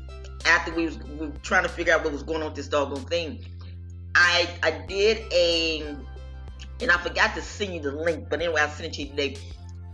after 0.45 0.73
we, 0.73 0.85
was, 0.85 0.97
we 0.97 1.27
were 1.27 1.33
trying 1.43 1.63
to 1.63 1.69
figure 1.69 1.93
out 1.93 2.03
what 2.03 2.13
was 2.13 2.23
going 2.23 2.41
on 2.41 2.47
with 2.47 2.55
this 2.55 2.67
doggone 2.67 3.05
thing, 3.05 3.45
I 4.15 4.49
I 4.63 4.71
did 4.87 5.19
a 5.31 5.95
and 6.81 6.91
I 6.91 6.97
forgot 6.97 7.35
to 7.35 7.41
send 7.41 7.73
you 7.73 7.81
the 7.81 7.91
link, 7.91 8.27
but 8.29 8.41
anyway, 8.41 8.61
I 8.61 8.69
sent 8.69 8.87
it 8.89 8.93
to 8.93 9.03
you 9.03 9.09
today. 9.09 9.37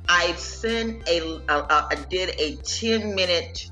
I 0.07 0.31
sent 0.33 1.07
a, 1.07 1.41
a, 1.49 1.57
a 1.57 1.87
I 1.91 1.95
did 2.09 2.39
a 2.39 2.55
10 2.55 3.13
minute 3.13 3.69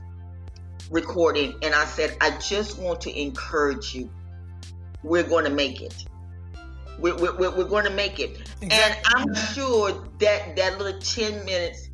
recording 0.92 1.56
and 1.62 1.74
I 1.74 1.86
said, 1.86 2.16
I 2.22 2.38
just 2.38 2.78
want 2.78 3.02
to 3.02 3.20
encourage 3.20 3.96
you. 3.96 4.10
We're 5.04 5.24
going 5.24 5.46
to 5.46 5.52
make 5.52 5.82
it. 5.82 6.06
We're, 7.00 7.16
we're, 7.16 7.56
we're 7.56 7.64
going 7.66 7.86
to 7.86 7.92
make 7.92 8.20
it. 8.20 8.40
Exactly. 8.62 8.70
And 8.72 8.96
I'm 9.06 9.36
sure 9.54 9.92
that 10.20 10.56
that 10.56 10.78
little 10.78 11.00
10 11.00 11.46
minutes, 11.46 11.90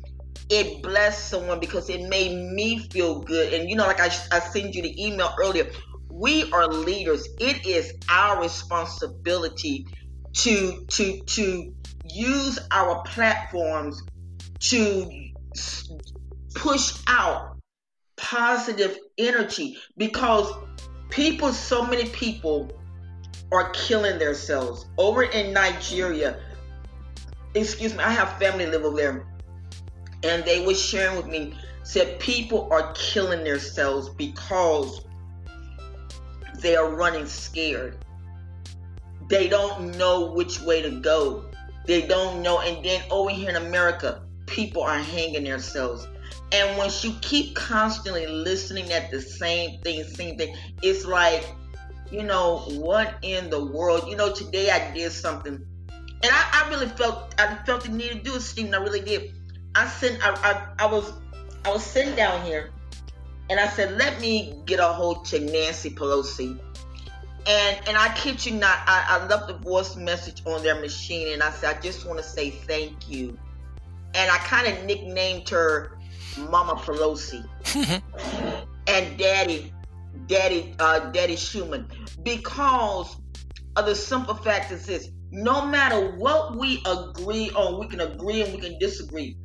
it 0.48 0.82
blessed 0.82 1.28
someone 1.28 1.60
because 1.60 1.88
it 1.88 2.08
made 2.08 2.36
me 2.36 2.78
feel 2.90 3.20
good. 3.20 3.52
And, 3.52 3.68
you 3.68 3.76
know, 3.76 3.86
like 3.86 4.00
I, 4.00 4.06
I 4.30 4.40
sent 4.40 4.74
you 4.74 4.82
the 4.82 5.06
email 5.06 5.34
earlier, 5.38 5.70
we 6.10 6.50
are 6.52 6.66
leaders. 6.66 7.26
It 7.40 7.66
is 7.66 7.94
our 8.08 8.40
responsibility 8.42 9.86
to, 10.34 10.84
to, 10.88 11.20
to 11.20 11.74
use 12.04 12.58
our 12.70 13.02
platforms 13.02 14.02
to 14.60 15.30
push 16.54 16.98
out 17.06 17.56
positive 18.16 18.96
energy 19.18 19.78
because 19.96 20.52
people, 21.10 21.52
so 21.52 21.84
many 21.84 22.08
people 22.08 22.70
are 23.52 23.70
killing 23.70 24.18
themselves. 24.18 24.86
Over 24.98 25.24
in 25.24 25.52
Nigeria, 25.52 26.40
excuse 27.54 27.94
me, 27.94 28.02
I 28.02 28.10
have 28.10 28.38
family 28.38 28.66
live 28.66 28.84
over 28.84 28.96
there, 28.96 29.26
and 30.24 30.44
they 30.44 30.64
were 30.64 30.74
sharing 30.74 31.16
with 31.16 31.26
me, 31.26 31.54
said 31.82 32.18
people 32.18 32.68
are 32.72 32.92
killing 32.94 33.44
themselves 33.44 34.08
because 34.08 35.04
they 36.60 36.76
are 36.76 36.88
running 36.88 37.26
scared. 37.26 38.04
They 39.28 39.48
don't 39.48 39.96
know 39.98 40.32
which 40.32 40.60
way 40.60 40.82
to 40.82 40.90
go. 41.00 41.44
They 41.86 42.06
don't 42.06 42.42
know. 42.42 42.60
And 42.60 42.84
then 42.84 43.02
over 43.10 43.30
here 43.30 43.50
in 43.50 43.56
America, 43.56 44.22
people 44.46 44.82
are 44.82 44.98
hanging 44.98 45.44
themselves. 45.44 46.06
And 46.52 46.76
once 46.76 47.02
you 47.02 47.14
keep 47.20 47.54
constantly 47.54 48.26
listening 48.26 48.92
at 48.92 49.10
the 49.10 49.20
same 49.20 49.80
thing, 49.80 50.04
same 50.04 50.36
thing, 50.36 50.54
it's 50.82 51.04
like 51.04 51.44
you 52.12 52.22
know, 52.22 52.58
what 52.68 53.14
in 53.22 53.48
the 53.48 53.64
world? 53.64 54.04
You 54.06 54.16
know, 54.16 54.32
today 54.32 54.70
I 54.70 54.92
did 54.92 55.10
something, 55.12 55.54
and 55.54 56.30
I, 56.30 56.64
I 56.64 56.68
really 56.68 56.86
felt 56.86 57.34
I 57.38 57.56
felt 57.64 57.84
the 57.84 57.88
need 57.88 58.10
to 58.10 58.18
do 58.18 58.36
it, 58.36 58.42
Steven. 58.42 58.74
I 58.74 58.78
really 58.78 59.00
did. 59.00 59.32
I 59.74 59.88
sent 59.88 60.22
I, 60.22 60.34
I, 60.78 60.84
I 60.84 60.92
was 60.92 61.10
I 61.64 61.72
was 61.72 61.82
sitting 61.82 62.14
down 62.14 62.44
here, 62.44 62.70
and 63.48 63.58
I 63.58 63.66
said, 63.68 63.96
let 63.96 64.20
me 64.20 64.60
get 64.66 64.78
a 64.78 64.84
hold 64.84 65.24
to 65.26 65.40
Nancy 65.40 65.90
Pelosi. 65.90 66.58
And 67.46 67.88
and 67.88 67.96
I 67.96 68.14
kid 68.14 68.44
you 68.44 68.52
not, 68.52 68.78
I, 68.86 69.06
I 69.08 69.26
left 69.26 69.50
a 69.50 69.54
voice 69.54 69.96
message 69.96 70.42
on 70.46 70.62
their 70.62 70.80
machine, 70.80 71.32
and 71.32 71.42
I 71.42 71.50
said, 71.50 71.76
I 71.76 71.80
just 71.80 72.06
want 72.06 72.18
to 72.18 72.24
say 72.24 72.50
thank 72.50 73.08
you. 73.08 73.38
And 74.14 74.30
I 74.30 74.36
kind 74.38 74.68
of 74.68 74.84
nicknamed 74.84 75.48
her 75.48 75.98
Mama 76.50 76.74
Pelosi 76.74 77.42
and 78.86 79.18
Daddy 79.18 79.72
Daddy 80.26 80.74
uh, 80.78 81.10
Daddy 81.10 81.36
Schumer 81.36 81.90
because 82.22 83.16
of 83.76 83.86
the 83.86 83.94
simple 83.94 84.34
fact 84.34 84.70
is 84.72 84.86
this: 84.86 85.08
no 85.30 85.66
matter 85.66 86.16
what 86.16 86.56
we 86.56 86.82
agree 86.86 87.50
on, 87.50 87.80
we 87.80 87.86
can 87.86 88.00
agree 88.00 88.42
and 88.42 88.54
we 88.54 88.60
can 88.60 88.78
disagree. 88.78 89.36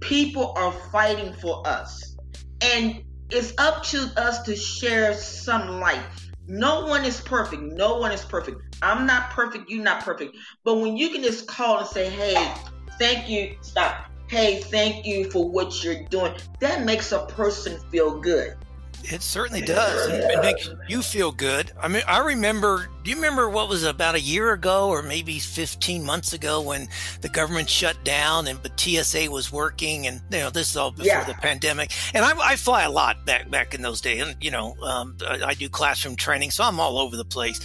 People 0.00 0.52
are 0.56 0.72
fighting 0.92 1.32
for 1.32 1.66
us, 1.66 2.16
and 2.60 3.02
it's 3.30 3.52
up 3.58 3.84
to 3.84 4.10
us 4.16 4.42
to 4.42 4.56
share 4.56 5.14
some 5.14 5.80
light. 5.80 6.02
No 6.46 6.86
one 6.86 7.04
is 7.04 7.20
perfect. 7.20 7.62
No 7.62 7.98
one 7.98 8.10
is 8.10 8.24
perfect. 8.24 8.76
I'm 8.80 9.06
not 9.06 9.30
perfect. 9.30 9.68
You're 9.68 9.84
not 9.84 10.02
perfect. 10.02 10.36
But 10.64 10.76
when 10.76 10.96
you 10.96 11.10
can 11.10 11.22
just 11.22 11.46
call 11.46 11.78
and 11.78 11.86
say, 11.86 12.08
"Hey, 12.08 12.54
thank 12.98 13.28
you," 13.28 13.56
stop. 13.60 14.06
Hey, 14.28 14.60
thank 14.60 15.06
you 15.06 15.30
for 15.30 15.48
what 15.48 15.82
you're 15.82 16.04
doing. 16.04 16.34
That 16.60 16.84
makes 16.84 17.12
a 17.12 17.26
person 17.26 17.78
feel 17.90 18.20
good. 18.20 18.56
It 19.04 19.22
certainly 19.22 19.62
does. 19.62 20.06
It 20.08 20.42
makes 20.42 20.70
you 20.88 21.02
feel 21.02 21.32
good. 21.32 21.72
I 21.80 21.88
mean, 21.88 22.02
I 22.06 22.18
remember. 22.18 22.88
Do 23.02 23.10
you 23.10 23.16
remember 23.16 23.48
what 23.48 23.68
was 23.68 23.84
about 23.84 24.14
a 24.14 24.20
year 24.20 24.52
ago, 24.52 24.88
or 24.88 25.02
maybe 25.02 25.38
15 25.38 26.04
months 26.04 26.34
ago, 26.34 26.60
when 26.60 26.88
the 27.22 27.28
government 27.28 27.70
shut 27.70 28.04
down 28.04 28.46
and 28.46 28.62
but 28.62 28.78
TSA 28.78 29.30
was 29.30 29.50
working, 29.50 30.06
and 30.06 30.20
you 30.30 30.38
know 30.38 30.50
this 30.50 30.70
is 30.70 30.76
all 30.76 30.90
before 30.90 31.06
yeah. 31.06 31.24
the 31.24 31.34
pandemic. 31.34 31.92
And 32.12 32.24
I, 32.24 32.32
I, 32.38 32.56
fly 32.56 32.82
a 32.82 32.90
lot 32.90 33.24
back 33.24 33.50
back 33.50 33.74
in 33.74 33.82
those 33.82 34.00
days, 34.00 34.22
and 34.22 34.36
you 34.42 34.50
know 34.50 34.76
um, 34.82 35.16
I, 35.26 35.42
I 35.42 35.54
do 35.54 35.68
classroom 35.68 36.16
training, 36.16 36.50
so 36.50 36.64
I'm 36.64 36.78
all 36.78 36.98
over 36.98 37.16
the 37.16 37.24
place. 37.24 37.60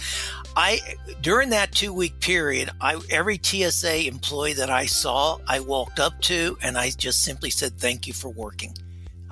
I 0.56 0.80
during 1.20 1.50
that 1.50 1.72
two 1.72 1.92
week 1.92 2.20
period, 2.20 2.70
I 2.80 3.00
every 3.10 3.38
TSA 3.42 4.06
employee 4.06 4.54
that 4.54 4.70
I 4.70 4.86
saw, 4.86 5.38
I 5.46 5.60
walked 5.60 6.00
up 6.00 6.20
to, 6.22 6.56
and 6.62 6.78
I 6.78 6.90
just 6.90 7.22
simply 7.22 7.50
said, 7.50 7.78
"Thank 7.78 8.06
you 8.06 8.14
for 8.14 8.30
working." 8.30 8.74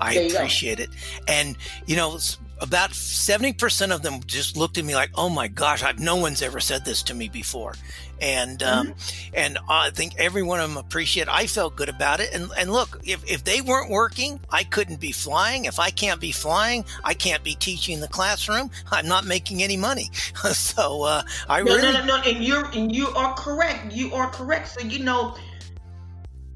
I 0.03 0.13
appreciate 0.15 0.79
go. 0.79 0.85
it. 0.85 0.91
And, 1.29 1.57
you 1.87 1.97
know, 1.97 2.19
about 2.63 2.91
70% 2.91 3.93
of 3.93 4.03
them 4.03 4.21
just 4.27 4.57
looked 4.57 4.79
at 4.79 4.85
me 4.85 4.95
like, 4.95 5.11
oh 5.17 5.29
my 5.29 5.49
gosh, 5.49 5.83
I've, 5.83 5.99
no 5.99 6.17
one's 6.17 6.43
ever 6.43 6.61
said 6.61 6.85
this 6.85 7.03
to 7.05 7.15
me 7.15 7.29
before. 7.29 7.75
And, 8.21 8.63
um, 8.63 8.87
mm-hmm. 8.87 9.35
and 9.35 9.59
I 9.69 9.91
think 9.91 10.15
every 10.17 10.45
one 10.45 10.61
of 10.61 10.69
them 10.69 10.79
appreciate 10.79 11.29
I 11.29 11.49
felt 11.49 11.75
good 11.75 11.89
about 11.89 12.21
it. 12.21 12.33
And, 12.33 12.49
and 12.57 12.71
look, 12.71 13.01
if, 13.05 13.29
if 13.29 13.43
they 13.43 13.61
weren't 13.61 13.91
working, 13.91 14.39
I 14.49 14.63
couldn't 14.63 15.01
be 15.01 15.11
flying. 15.11 15.65
If 15.65 15.81
I 15.81 15.91
can't 15.91 16.21
be 16.21 16.31
flying, 16.31 16.85
I 17.03 17.15
can't 17.15 17.43
be 17.43 17.57
teaching 17.57 17.99
the 17.99 18.07
classroom. 18.07 18.71
I'm 18.93 19.09
not 19.09 19.27
making 19.27 19.65
any 19.65 19.77
money. 19.77 20.09
so, 20.53 21.03
uh, 21.03 21.23
I 21.49 21.63
no, 21.63 21.75
really. 21.75 21.83
No, 21.83 21.93
no, 21.93 22.05
no. 22.05 22.17
And 22.23 22.45
you're, 22.45 22.67
and 22.67 22.95
you 22.95 23.09
are 23.09 23.35
correct. 23.35 23.93
You 23.93 24.15
are 24.15 24.31
correct. 24.31 24.69
So, 24.69 24.87
you 24.87 25.01
know, 25.01 25.37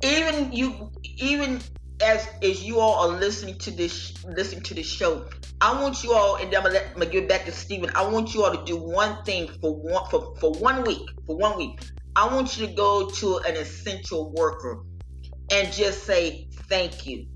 even 0.04 0.52
you, 0.52 0.92
even 1.02 1.60
as 2.02 2.28
as 2.42 2.62
you 2.62 2.78
all 2.78 3.08
are 3.08 3.18
listening 3.18 3.58
to 3.58 3.70
this 3.70 4.22
listening 4.24 4.62
to 4.62 4.74
this 4.74 4.86
show, 4.86 5.26
I 5.60 5.80
want 5.80 6.04
you 6.04 6.12
all, 6.12 6.36
and 6.36 6.52
then 6.52 6.58
I'm 6.58 6.64
gonna, 6.64 6.74
let, 6.74 6.88
I'm 6.88 7.00
gonna 7.00 7.10
give 7.10 7.28
back 7.28 7.44
to 7.46 7.52
Steven. 7.52 7.90
I 7.94 8.06
want 8.06 8.34
you 8.34 8.44
all 8.44 8.54
to 8.54 8.64
do 8.64 8.76
one 8.76 9.22
thing 9.24 9.48
for 9.60 9.74
one 9.74 10.08
for, 10.10 10.34
for 10.36 10.52
one 10.52 10.84
week. 10.84 11.08
For 11.26 11.36
one 11.36 11.56
week, 11.56 11.80
I 12.14 12.32
want 12.34 12.58
you 12.58 12.66
to 12.66 12.72
go 12.72 13.08
to 13.08 13.38
an 13.38 13.56
essential 13.56 14.32
worker 14.32 14.82
and 15.50 15.72
just 15.72 16.04
say 16.04 16.48
thank 16.68 17.06
you. 17.06 17.26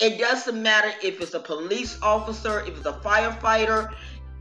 It 0.00 0.18
doesn't 0.18 0.60
matter 0.60 0.92
if 1.02 1.20
it's 1.20 1.34
a 1.34 1.40
police 1.40 2.00
officer, 2.02 2.60
if 2.60 2.76
it's 2.76 2.86
a 2.86 2.92
firefighter, 2.92 3.92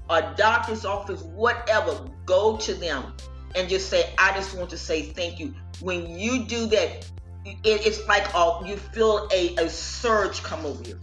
a 0.10 0.34
doctor's 0.36 0.86
office, 0.86 1.22
whatever. 1.22 2.08
Go 2.26 2.58
to 2.58 2.74
them 2.74 3.14
and 3.56 3.68
just 3.68 3.90
say, 3.90 4.14
I 4.18 4.34
just 4.34 4.56
want 4.58 4.70
to 4.70 4.78
say 4.78 5.02
thank 5.02 5.40
you. 5.40 5.54
When 5.82 6.18
you 6.18 6.46
do 6.46 6.66
that, 6.68 7.10
it, 7.46 7.58
it's 7.64 8.08
like 8.08 8.28
uh, 8.34 8.62
you 8.66 8.78
feel 8.78 9.28
a, 9.34 9.56
a 9.56 9.70
surge 9.70 10.44
come 10.44 10.66
over 10.66 10.84
you. 10.84 11.00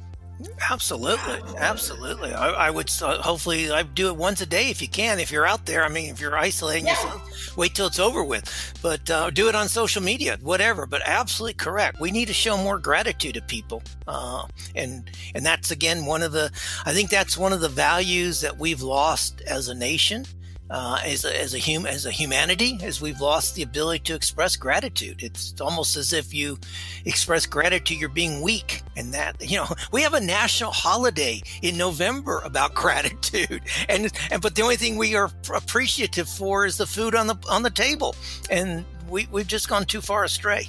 Absolutely, 0.71 1.41
absolutely. 1.57 2.35
I, 2.35 2.51
I 2.51 2.71
would 2.71 2.91
uh, 3.01 3.23
hopefully 3.23 3.71
I 3.71 3.83
do 3.85 4.09
it 4.09 4.17
once 4.17 4.43
a 4.43 4.47
day 4.47 4.69
if 4.69 4.83
you 4.83 4.89
can. 4.89 5.19
If 5.19 5.31
you're 5.31 5.47
out 5.47 5.65
there, 5.65 5.83
I 5.83 5.89
mean, 5.89 6.11
if 6.11 6.21
you're 6.21 6.37
isolating 6.37 6.87
yeah. 6.87 6.93
yourself, 6.93 7.57
wait 7.57 7.75
till 7.75 7.87
it's 7.87 7.99
over 7.99 8.23
with. 8.23 8.75
But 8.83 9.09
uh, 9.09 9.31
do 9.31 9.49
it 9.49 9.55
on 9.55 9.69
social 9.69 10.03
media, 10.03 10.39
whatever. 10.43 10.85
But 10.85 11.01
absolutely 11.07 11.55
correct. 11.55 12.01
We 12.01 12.11
need 12.11 12.29
to 12.29 12.35
show 12.35 12.59
more 12.59 12.79
gratitude 12.79 13.35
to 13.35 13.43
people, 13.43 13.83
uh, 14.07 14.47
and 14.75 15.11
and 15.35 15.45
that's 15.45 15.71
again 15.71 16.05
one 16.05 16.23
of 16.23 16.33
the. 16.33 16.53
I 16.85 16.93
think 16.93 17.09
that's 17.09 17.39
one 17.39 17.55
of 17.55 17.63
the 17.63 17.71
values 17.71 18.43
that 18.43 18.59
we've 18.59 18.83
lost 18.83 19.41
as 19.43 19.69
a 19.69 19.75
nation 19.75 20.27
uh, 20.71 20.99
as 21.05 21.25
a, 21.25 21.41
as 21.41 21.55
a 21.55 21.59
as 21.87 22.07
a 22.07 22.11
humanity, 22.11 22.79
as 22.83 23.01
we've 23.01 23.21
lost 23.21 23.55
the 23.55 23.63
ability 23.63 24.01
to 24.01 24.15
express 24.15 24.57
gratitude. 24.57 25.23
It's 25.23 25.61
almost 25.61 25.97
as 25.97 26.13
if 26.13 26.35
you 26.35 26.59
express 27.05 27.47
gratitude, 27.47 28.01
you're 28.01 28.09
being 28.09 28.41
weak, 28.41 28.83
and 28.97 29.15
that 29.15 29.37
you 29.49 29.57
know 29.57 29.67
we 29.93 30.03
have 30.03 30.15
a 30.15 30.21
national 30.21 30.73
holiday 30.73 31.43
in 31.63 31.77
November 31.77 32.41
about 32.45 32.75
gratitude, 32.83 33.63
and 33.89 34.13
and 34.31 34.43
but 34.43 34.55
the 34.55 34.63
only 34.63 34.77
thing 34.77 34.97
we 34.97 35.15
are 35.15 35.31
appreciative 35.55 36.29
for 36.29 36.67
is 36.67 36.77
the 36.77 36.87
food 36.87 37.15
on 37.15 37.27
the 37.27 37.37
on 37.49 37.63
the 37.63 37.71
table, 37.71 38.17
and 38.51 38.85
we 39.09 39.29
we've 39.31 39.47
just 39.47 39.69
gone 39.69 39.85
too 39.85 40.01
far 40.01 40.25
astray. 40.25 40.67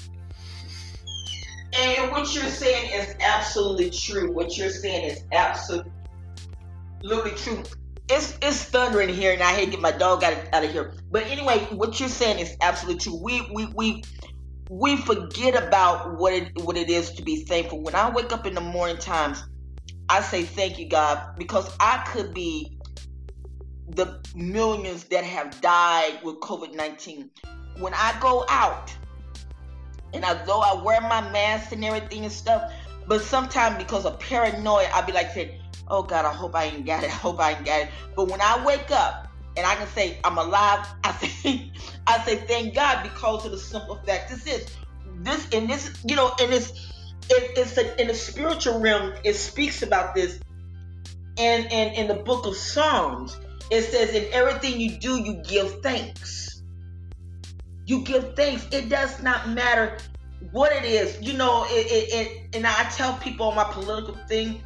And 1.73 2.11
what 2.11 2.33
you're 2.33 2.45
saying 2.45 2.91
is 2.93 3.15
absolutely 3.19 3.89
true. 3.89 4.31
What 4.31 4.57
you're 4.57 4.69
saying 4.69 5.09
is 5.11 5.23
absolutely 5.31 5.91
true 7.35 7.63
it's 8.09 8.37
it's 8.41 8.63
thundering 8.63 9.09
here, 9.09 9.33
and 9.33 9.41
I 9.43 9.53
hate 9.53 9.65
to 9.65 9.71
get 9.71 9.81
my 9.81 9.91
dog 9.91 10.23
out 10.23 10.33
of, 10.33 10.39
out 10.53 10.63
of 10.63 10.71
here. 10.71 10.93
But 11.11 11.23
anyway, 11.27 11.59
what 11.71 11.99
you're 11.99 12.09
saying 12.09 12.39
is 12.39 12.55
absolutely 12.61 13.01
true. 13.01 13.19
We 13.21 13.41
we 13.53 13.65
we 13.65 14.03
we 14.69 14.97
forget 14.97 15.61
about 15.61 16.17
what 16.17 16.33
it 16.33 16.55
what 16.63 16.77
it 16.77 16.89
is 16.89 17.11
to 17.11 17.23
be 17.23 17.43
thankful. 17.43 17.81
When 17.81 17.95
I 17.95 18.09
wake 18.09 18.31
up 18.31 18.45
in 18.45 18.53
the 18.53 18.61
morning 18.61 18.97
times, 18.97 19.43
I 20.09 20.21
say 20.21 20.43
thank 20.43 20.79
you, 20.79 20.87
God, 20.87 21.35
because 21.37 21.69
I 21.79 22.03
could 22.07 22.33
be 22.33 22.77
the 23.89 24.19
millions 24.35 25.05
that 25.05 25.23
have 25.23 25.59
died 25.61 26.19
with 26.23 26.39
COVID 26.39 26.75
nineteen. 26.75 27.29
When 27.79 27.93
I 27.93 28.17
go 28.21 28.45
out, 28.49 28.93
and 30.13 30.23
although 30.23 30.61
I 30.61 30.81
wear 30.81 31.01
my 31.01 31.29
mask 31.31 31.73
and 31.73 31.83
everything 31.83 32.23
and 32.23 32.31
stuff, 32.31 32.71
but 33.05 33.21
sometimes 33.21 33.77
because 33.77 34.05
of 34.05 34.17
paranoia, 34.19 34.87
I'll 34.93 35.05
be 35.05 35.11
like 35.11 35.31
saying 35.31 35.59
oh 35.89 36.03
God, 36.03 36.25
I 36.25 36.33
hope 36.33 36.55
I 36.55 36.65
ain't 36.65 36.85
got 36.85 37.03
it. 37.03 37.09
I 37.13 37.13
hope 37.13 37.39
I 37.39 37.51
ain't 37.53 37.65
got 37.65 37.81
it. 37.81 37.89
But 38.15 38.29
when 38.29 38.41
I 38.41 38.63
wake 38.65 38.91
up 38.91 39.27
and 39.55 39.65
I 39.65 39.75
can 39.75 39.87
say 39.87 40.19
I'm 40.23 40.37
alive, 40.37 40.87
I 41.03 41.11
say 41.13 41.71
I 42.05 42.19
say 42.23 42.37
thank 42.37 42.75
God 42.75 43.03
because 43.03 43.45
of 43.45 43.51
the 43.51 43.57
simple 43.57 43.95
fact 44.05 44.29
this 44.29 44.45
is 44.47 44.75
this 45.19 45.47
and 45.53 45.69
this 45.69 45.97
you 46.05 46.15
know 46.15 46.31
and 46.39 46.53
it's 46.53 46.71
it, 47.29 47.57
it's 47.57 47.77
a, 47.77 47.99
in 47.99 48.07
the 48.07 48.13
spiritual 48.13 48.79
realm 48.79 49.13
it 49.23 49.33
speaks 49.33 49.81
about 49.81 50.15
this 50.15 50.39
and 51.37 51.71
and 51.71 51.95
in 51.95 52.07
the 52.07 52.13
book 52.23 52.45
of 52.45 52.55
Psalms 52.55 53.37
it 53.69 53.81
says 53.83 54.13
in 54.13 54.31
everything 54.31 54.79
you 54.79 54.91
do 54.97 55.21
you 55.21 55.41
give 55.43 55.81
thanks. 55.81 56.61
You 57.85 58.01
give 58.01 58.35
thanks. 58.35 58.65
It 58.71 58.89
does 58.89 59.21
not 59.21 59.49
matter 59.49 59.97
what 60.51 60.71
it 60.71 60.85
is. 60.85 61.17
You 61.21 61.33
know, 61.33 61.65
it, 61.69 61.87
it, 61.87 62.13
it 62.13 62.55
and 62.55 62.65
I 62.65 62.83
tell 62.89 63.13
people 63.17 63.47
on 63.47 63.55
my 63.55 63.65
political 63.65 64.15
thing, 64.27 64.61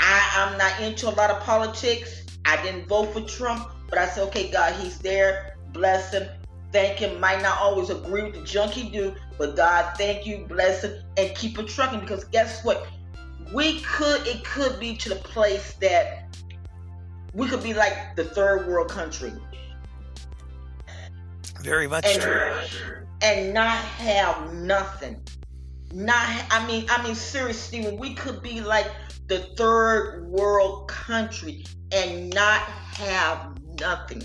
I, 0.00 0.30
I'm 0.36 0.58
not 0.58 0.80
into 0.80 1.08
a 1.08 1.14
lot 1.14 1.30
of 1.30 1.40
politics. 1.42 2.24
I 2.44 2.60
didn't 2.62 2.88
vote 2.88 3.12
for 3.12 3.20
Trump, 3.20 3.68
but 3.88 3.98
I 3.98 4.06
said, 4.08 4.24
okay, 4.28 4.50
God, 4.50 4.72
he's 4.80 4.98
there. 4.98 5.56
Bless 5.72 6.12
him. 6.12 6.26
Thank 6.72 6.98
him. 6.98 7.20
Might 7.20 7.42
not 7.42 7.60
always 7.60 7.90
agree 7.90 8.22
with 8.22 8.34
the 8.34 8.42
junk 8.42 8.72
he 8.72 8.88
do, 8.88 9.14
but 9.38 9.56
God, 9.56 9.92
thank 9.98 10.26
you, 10.26 10.46
bless 10.48 10.82
him, 10.82 11.02
and 11.16 11.36
keep 11.36 11.58
it 11.58 11.68
trucking. 11.68 12.00
Because 12.00 12.24
guess 12.24 12.64
what? 12.64 12.86
We 13.52 13.80
could, 13.80 14.26
it 14.26 14.44
could 14.44 14.80
be 14.80 14.96
to 14.96 15.08
the 15.08 15.16
place 15.16 15.74
that 15.74 16.36
we 17.34 17.48
could 17.48 17.62
be 17.62 17.74
like 17.74 18.16
the 18.16 18.24
third 18.24 18.68
world 18.68 18.88
country. 18.88 19.32
Very 21.60 21.88
much 21.88 22.06
and, 22.06 22.22
true. 22.22 22.52
And 23.20 23.52
not 23.52 23.76
have 23.76 24.54
nothing. 24.54 25.20
Not, 25.92 26.26
I 26.50 26.64
mean, 26.66 26.86
I 26.88 27.02
mean, 27.02 27.14
seriously, 27.14 27.90
we 27.96 28.14
could 28.14 28.42
be 28.42 28.60
like 28.60 28.86
the 29.30 29.38
third 29.56 30.26
world 30.28 30.88
country 30.88 31.64
and 31.92 32.34
not 32.34 32.62
have 32.62 33.56
nothing. 33.78 34.24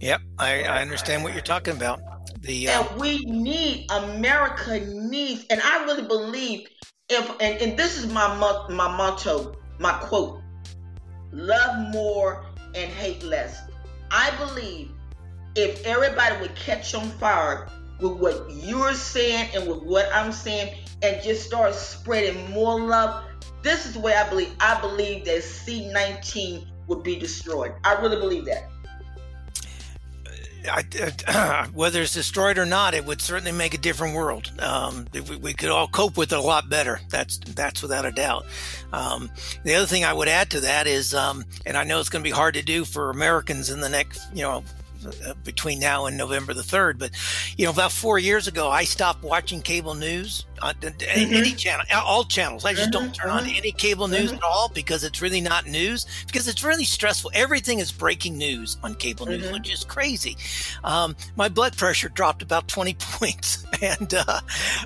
Yep, 0.00 0.20
I, 0.36 0.64
I 0.64 0.82
understand 0.82 1.22
what 1.22 1.32
you're 1.32 1.40
talking 1.42 1.76
about. 1.76 2.00
The 2.40 2.68
uh, 2.68 2.82
and 2.82 3.00
we 3.00 3.24
need 3.24 3.90
America 3.90 4.80
needs, 4.80 5.46
and 5.48 5.60
I 5.62 5.84
really 5.84 6.02
believe 6.02 6.66
if 7.08 7.30
and, 7.40 7.62
and 7.62 7.78
this 7.78 7.98
is 7.98 8.12
my 8.12 8.36
my 8.68 8.96
motto, 8.96 9.54
my 9.78 9.92
quote: 9.92 10.42
love 11.30 11.92
more 11.92 12.44
and 12.74 12.90
hate 12.90 13.22
less. 13.22 13.60
I 14.10 14.32
believe 14.38 14.90
if 15.54 15.84
everybody 15.86 16.40
would 16.40 16.54
catch 16.56 16.94
on 16.96 17.08
fire 17.10 17.68
with 18.00 18.12
what 18.12 18.50
you're 18.50 18.94
saying 18.94 19.50
and 19.54 19.68
with 19.68 19.82
what 19.82 20.08
I'm 20.12 20.32
saying, 20.32 20.74
and 21.02 21.22
just 21.22 21.46
start 21.46 21.74
spreading 21.74 22.50
more 22.50 22.80
love, 22.80 23.24
this 23.62 23.86
is 23.86 23.94
the 23.94 24.00
way 24.00 24.14
I 24.14 24.28
believe. 24.28 24.54
I 24.60 24.80
believe 24.80 25.24
that 25.24 25.38
C19 25.38 26.66
would 26.86 27.02
be 27.02 27.16
destroyed. 27.16 27.74
I 27.84 27.94
really 27.94 28.16
believe 28.16 28.44
that. 28.46 28.68
I, 30.68 31.66
whether 31.74 32.02
it's 32.02 32.14
destroyed 32.14 32.58
or 32.58 32.66
not, 32.66 32.94
it 32.94 33.04
would 33.04 33.20
certainly 33.20 33.52
make 33.52 33.74
a 33.74 33.78
different 33.78 34.14
world. 34.14 34.52
Um, 34.58 35.06
we, 35.12 35.36
we, 35.36 35.54
could 35.54 35.70
all 35.70 35.88
cope 35.88 36.16
with 36.16 36.32
it 36.32 36.38
a 36.38 36.42
lot 36.42 36.68
better. 36.68 37.00
That's 37.08 37.38
that's 37.38 37.82
without 37.82 38.04
a 38.04 38.12
doubt. 38.12 38.46
Um, 38.92 39.30
the 39.64 39.74
other 39.74 39.86
thing 39.86 40.04
I 40.04 40.12
would 40.12 40.28
add 40.28 40.50
to 40.50 40.60
that 40.60 40.86
is, 40.86 41.14
um, 41.14 41.44
and 41.64 41.76
I 41.76 41.84
know 41.84 42.00
it's 42.00 42.08
going 42.08 42.22
to 42.22 42.28
be 42.28 42.34
hard 42.34 42.54
to 42.54 42.62
do 42.62 42.84
for 42.84 43.10
Americans 43.10 43.70
in 43.70 43.80
the 43.80 43.88
next, 43.88 44.28
you 44.34 44.42
know, 44.42 44.64
between 45.44 45.80
now 45.80 46.06
and 46.06 46.16
November 46.16 46.54
the 46.54 46.62
3rd. 46.62 46.98
But, 46.98 47.10
you 47.56 47.64
know, 47.64 47.70
about 47.70 47.92
four 47.92 48.18
years 48.18 48.48
ago, 48.48 48.70
I 48.70 48.84
stopped 48.84 49.22
watching 49.22 49.62
cable 49.62 49.94
news 49.94 50.44
on 50.62 50.74
mm-hmm. 50.74 51.34
any 51.34 51.52
channel, 51.52 51.84
all 51.92 52.24
channels. 52.24 52.64
I 52.64 52.72
just 52.72 52.90
mm-hmm. 52.90 53.04
don't 53.04 53.14
turn 53.14 53.30
on 53.30 53.44
mm-hmm. 53.44 53.56
any 53.56 53.72
cable 53.72 54.08
news 54.08 54.26
mm-hmm. 54.26 54.36
at 54.36 54.42
all 54.42 54.68
because 54.68 55.04
it's 55.04 55.22
really 55.22 55.40
not 55.40 55.66
news, 55.66 56.06
because 56.26 56.48
it's 56.48 56.64
really 56.64 56.84
stressful. 56.84 57.30
Everything 57.34 57.78
is 57.78 57.92
breaking 57.92 58.36
news 58.36 58.76
on 58.82 58.94
cable 58.94 59.26
news, 59.26 59.44
mm-hmm. 59.44 59.54
which 59.54 59.72
is 59.72 59.84
crazy. 59.84 60.36
Um, 60.84 61.16
my 61.36 61.48
blood 61.48 61.76
pressure 61.76 62.08
dropped 62.08 62.42
about 62.42 62.68
20 62.68 62.94
points. 62.98 63.64
And, 63.80 64.12
uh, 64.12 64.40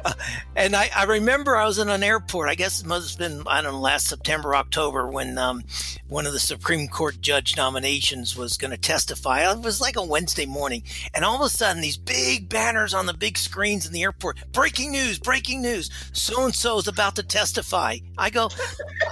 uh, 0.04 0.12
and 0.54 0.76
I, 0.76 0.90
I, 0.94 1.04
remember 1.04 1.56
I 1.56 1.64
was 1.64 1.78
in 1.78 1.88
an 1.88 2.02
airport, 2.02 2.50
I 2.50 2.54
guess 2.54 2.80
it 2.80 2.86
must 2.86 3.18
have 3.18 3.18
been, 3.18 3.42
I 3.46 3.62
don't 3.62 3.72
know, 3.72 3.80
last 3.80 4.06
September, 4.06 4.54
October, 4.54 5.08
when 5.08 5.38
um, 5.38 5.62
one 6.08 6.26
of 6.26 6.34
the 6.34 6.38
Supreme 6.38 6.88
Court 6.88 7.18
judge 7.20 7.56
nominations 7.56 8.36
was 8.36 8.58
going 8.58 8.70
to 8.70 8.76
testify. 8.76 9.50
It 9.50 9.60
was 9.60 9.80
like 9.80 9.96
a 9.96 10.04
Wednesday 10.04 10.44
morning. 10.44 10.82
And 11.14 11.24
all 11.24 11.36
of 11.36 11.40
a 11.40 11.48
sudden, 11.48 11.80
these 11.80 11.96
big 11.96 12.50
banners 12.50 12.92
on 12.92 13.06
the 13.06 13.14
big 13.14 13.38
screens 13.38 13.86
in 13.86 13.92
the 13.92 14.02
airport 14.02 14.38
breaking 14.52 14.92
news, 14.92 15.18
breaking 15.18 15.61
news. 15.62 15.90
So 16.12 16.44
and 16.44 16.54
so 16.54 16.78
is 16.78 16.88
about 16.88 17.16
to 17.16 17.22
testify. 17.22 17.96
I 18.18 18.30
go, 18.30 18.50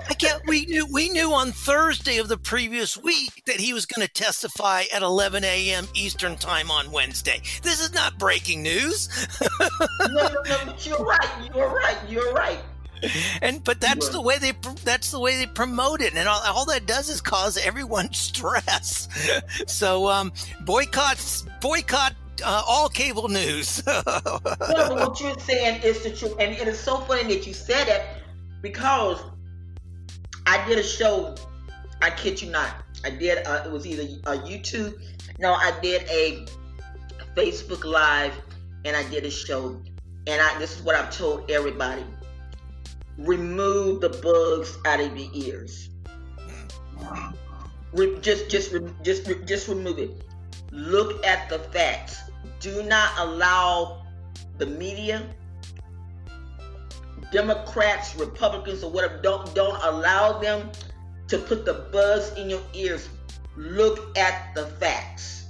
I 0.08 0.14
can't. 0.14 0.42
We 0.46 0.66
knew 0.66 0.86
we 0.92 1.08
knew 1.08 1.32
on 1.32 1.52
Thursday 1.52 2.18
of 2.18 2.28
the 2.28 2.38
previous 2.38 2.96
week 2.96 3.42
that 3.46 3.60
he 3.60 3.72
was 3.72 3.86
going 3.86 4.06
to 4.06 4.12
testify 4.12 4.84
at 4.92 5.02
11 5.02 5.44
a.m. 5.44 5.86
Eastern 5.94 6.36
time 6.36 6.70
on 6.70 6.90
Wednesday. 6.90 7.40
This 7.62 7.80
is 7.80 7.94
not 7.94 8.18
breaking 8.18 8.62
news. 8.62 9.08
no, 9.60 10.08
no, 10.08 10.42
no. 10.46 10.74
You're 10.80 10.98
right. 10.98 11.50
You're 11.54 11.70
right. 11.74 11.98
You're 12.08 12.32
right 12.32 12.60
and 13.42 13.62
but 13.64 13.80
that's 13.80 14.08
the 14.10 14.20
way 14.20 14.38
they 14.38 14.52
that's 14.84 15.10
the 15.10 15.20
way 15.20 15.36
they 15.36 15.46
promote 15.46 16.00
it 16.00 16.14
and 16.14 16.28
all, 16.28 16.40
all 16.46 16.64
that 16.66 16.86
does 16.86 17.08
is 17.08 17.20
cause 17.20 17.56
everyone 17.56 18.12
stress 18.12 19.08
so 19.66 20.08
um 20.08 20.32
boycotts 20.64 21.46
boycott 21.60 22.14
uh, 22.42 22.62
all 22.66 22.88
cable 22.88 23.29
news. 23.29 23.85
no, 23.87 24.03
what 24.03 25.20
you're 25.20 25.38
saying 25.38 25.83
is 25.83 26.03
the 26.03 26.11
truth, 26.11 26.37
and 26.38 26.53
it 26.53 26.68
is 26.68 26.79
so 26.79 26.98
funny 26.98 27.35
that 27.35 27.46
you 27.46 27.55
said 27.55 27.88
it 27.88 28.03
because 28.62 29.22
I 30.46 30.66
did 30.68 30.79
a 30.79 30.83
show. 30.83 31.35
I 32.03 32.11
kid 32.11 32.40
you 32.40 32.50
not. 32.50 32.74
I 33.05 33.11
did. 33.11 33.46
Uh, 33.46 33.62
it 33.64 33.70
was 33.70 33.87
either 33.87 34.03
a 34.03 34.38
YouTube. 34.38 34.94
No, 35.38 35.53
I 35.53 35.72
did 35.83 36.03
a 36.11 36.46
Facebook 37.37 37.85
Live, 37.85 38.33
and 38.85 38.96
I 38.96 39.09
did 39.11 39.24
a 39.24 39.31
show. 39.31 39.81
And 40.26 40.40
I, 40.40 40.59
this 40.59 40.76
is 40.76 40.83
what 40.83 40.96
I've 40.96 41.11
told 41.11 41.50
everybody: 41.50 42.05
remove 43.18 44.00
the 44.00 44.11
bugs 44.11 44.79
out 44.87 45.00
of 45.00 45.16
your 45.16 45.31
ears. 45.35 45.90
Re- 47.92 48.18
just, 48.20 48.48
just, 48.48 48.72
just, 49.03 49.26
just 49.46 49.68
remove 49.68 49.98
it. 49.98 50.11
Look 50.70 51.24
at 51.26 51.48
the 51.48 51.59
facts 51.59 52.29
do 52.60 52.82
not 52.84 53.12
allow 53.18 54.02
the 54.58 54.66
media, 54.66 55.26
Democrats, 57.32 58.14
Republicans, 58.16 58.84
or 58.84 58.90
whatever, 58.90 59.18
don't 59.22 59.54
don't 59.54 59.82
allow 59.82 60.38
them 60.38 60.70
to 61.28 61.38
put 61.38 61.64
the 61.64 61.88
buzz 61.92 62.36
in 62.36 62.50
your 62.50 62.62
ears. 62.74 63.08
Look 63.56 64.16
at 64.16 64.54
the 64.54 64.66
facts. 64.66 65.46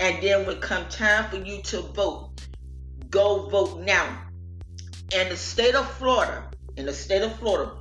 And 0.00 0.22
then 0.22 0.46
when 0.46 0.60
come 0.60 0.88
time 0.88 1.28
for 1.30 1.36
you 1.36 1.62
to 1.62 1.80
vote, 1.80 2.30
go 3.10 3.48
vote 3.48 3.80
now. 3.80 4.24
In 5.12 5.28
the 5.28 5.36
state 5.36 5.74
of 5.74 5.90
Florida, 5.92 6.48
in 6.76 6.86
the 6.86 6.92
state 6.92 7.22
of 7.22 7.34
Florida, 7.38 7.72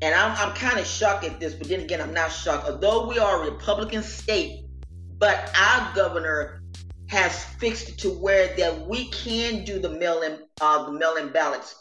and 0.00 0.14
I'm, 0.14 0.36
I'm 0.36 0.54
kind 0.54 0.78
of 0.78 0.86
shocked 0.86 1.24
at 1.24 1.40
this, 1.40 1.54
but 1.54 1.68
then 1.68 1.80
again, 1.80 2.00
I'm 2.00 2.14
not 2.14 2.30
shocked. 2.30 2.68
Although 2.68 3.08
we 3.08 3.18
are 3.18 3.42
a 3.42 3.50
Republican 3.50 4.02
state, 4.02 4.64
but 5.18 5.50
our 5.56 5.94
governor 5.94 6.57
has 7.08 7.44
fixed 7.44 7.98
to 8.00 8.10
where 8.10 8.54
that 8.56 8.86
we 8.86 9.08
can 9.10 9.64
do 9.64 9.78
the 9.78 9.88
mail-in 9.88 10.38
uh, 10.60 10.86
the 10.86 10.92
mail-in 10.92 11.30
ballots. 11.30 11.76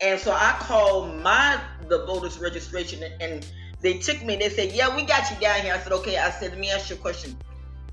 And 0.00 0.18
so 0.20 0.32
I 0.32 0.56
called 0.60 1.20
my 1.22 1.60
the 1.88 2.04
voters 2.06 2.38
registration 2.38 3.04
and 3.20 3.46
they 3.80 3.98
took 3.98 4.22
me. 4.24 4.36
They 4.36 4.48
said, 4.48 4.72
"Yeah, 4.72 4.94
we 4.94 5.02
got 5.02 5.30
you 5.30 5.36
down 5.40 5.60
here." 5.60 5.74
I 5.74 5.78
said, 5.78 5.92
"Okay." 5.92 6.18
I 6.18 6.30
said, 6.30 6.50
"Let 6.50 6.58
me 6.58 6.70
ask 6.70 6.90
you 6.90 6.96
a 6.96 6.98
question. 6.98 7.36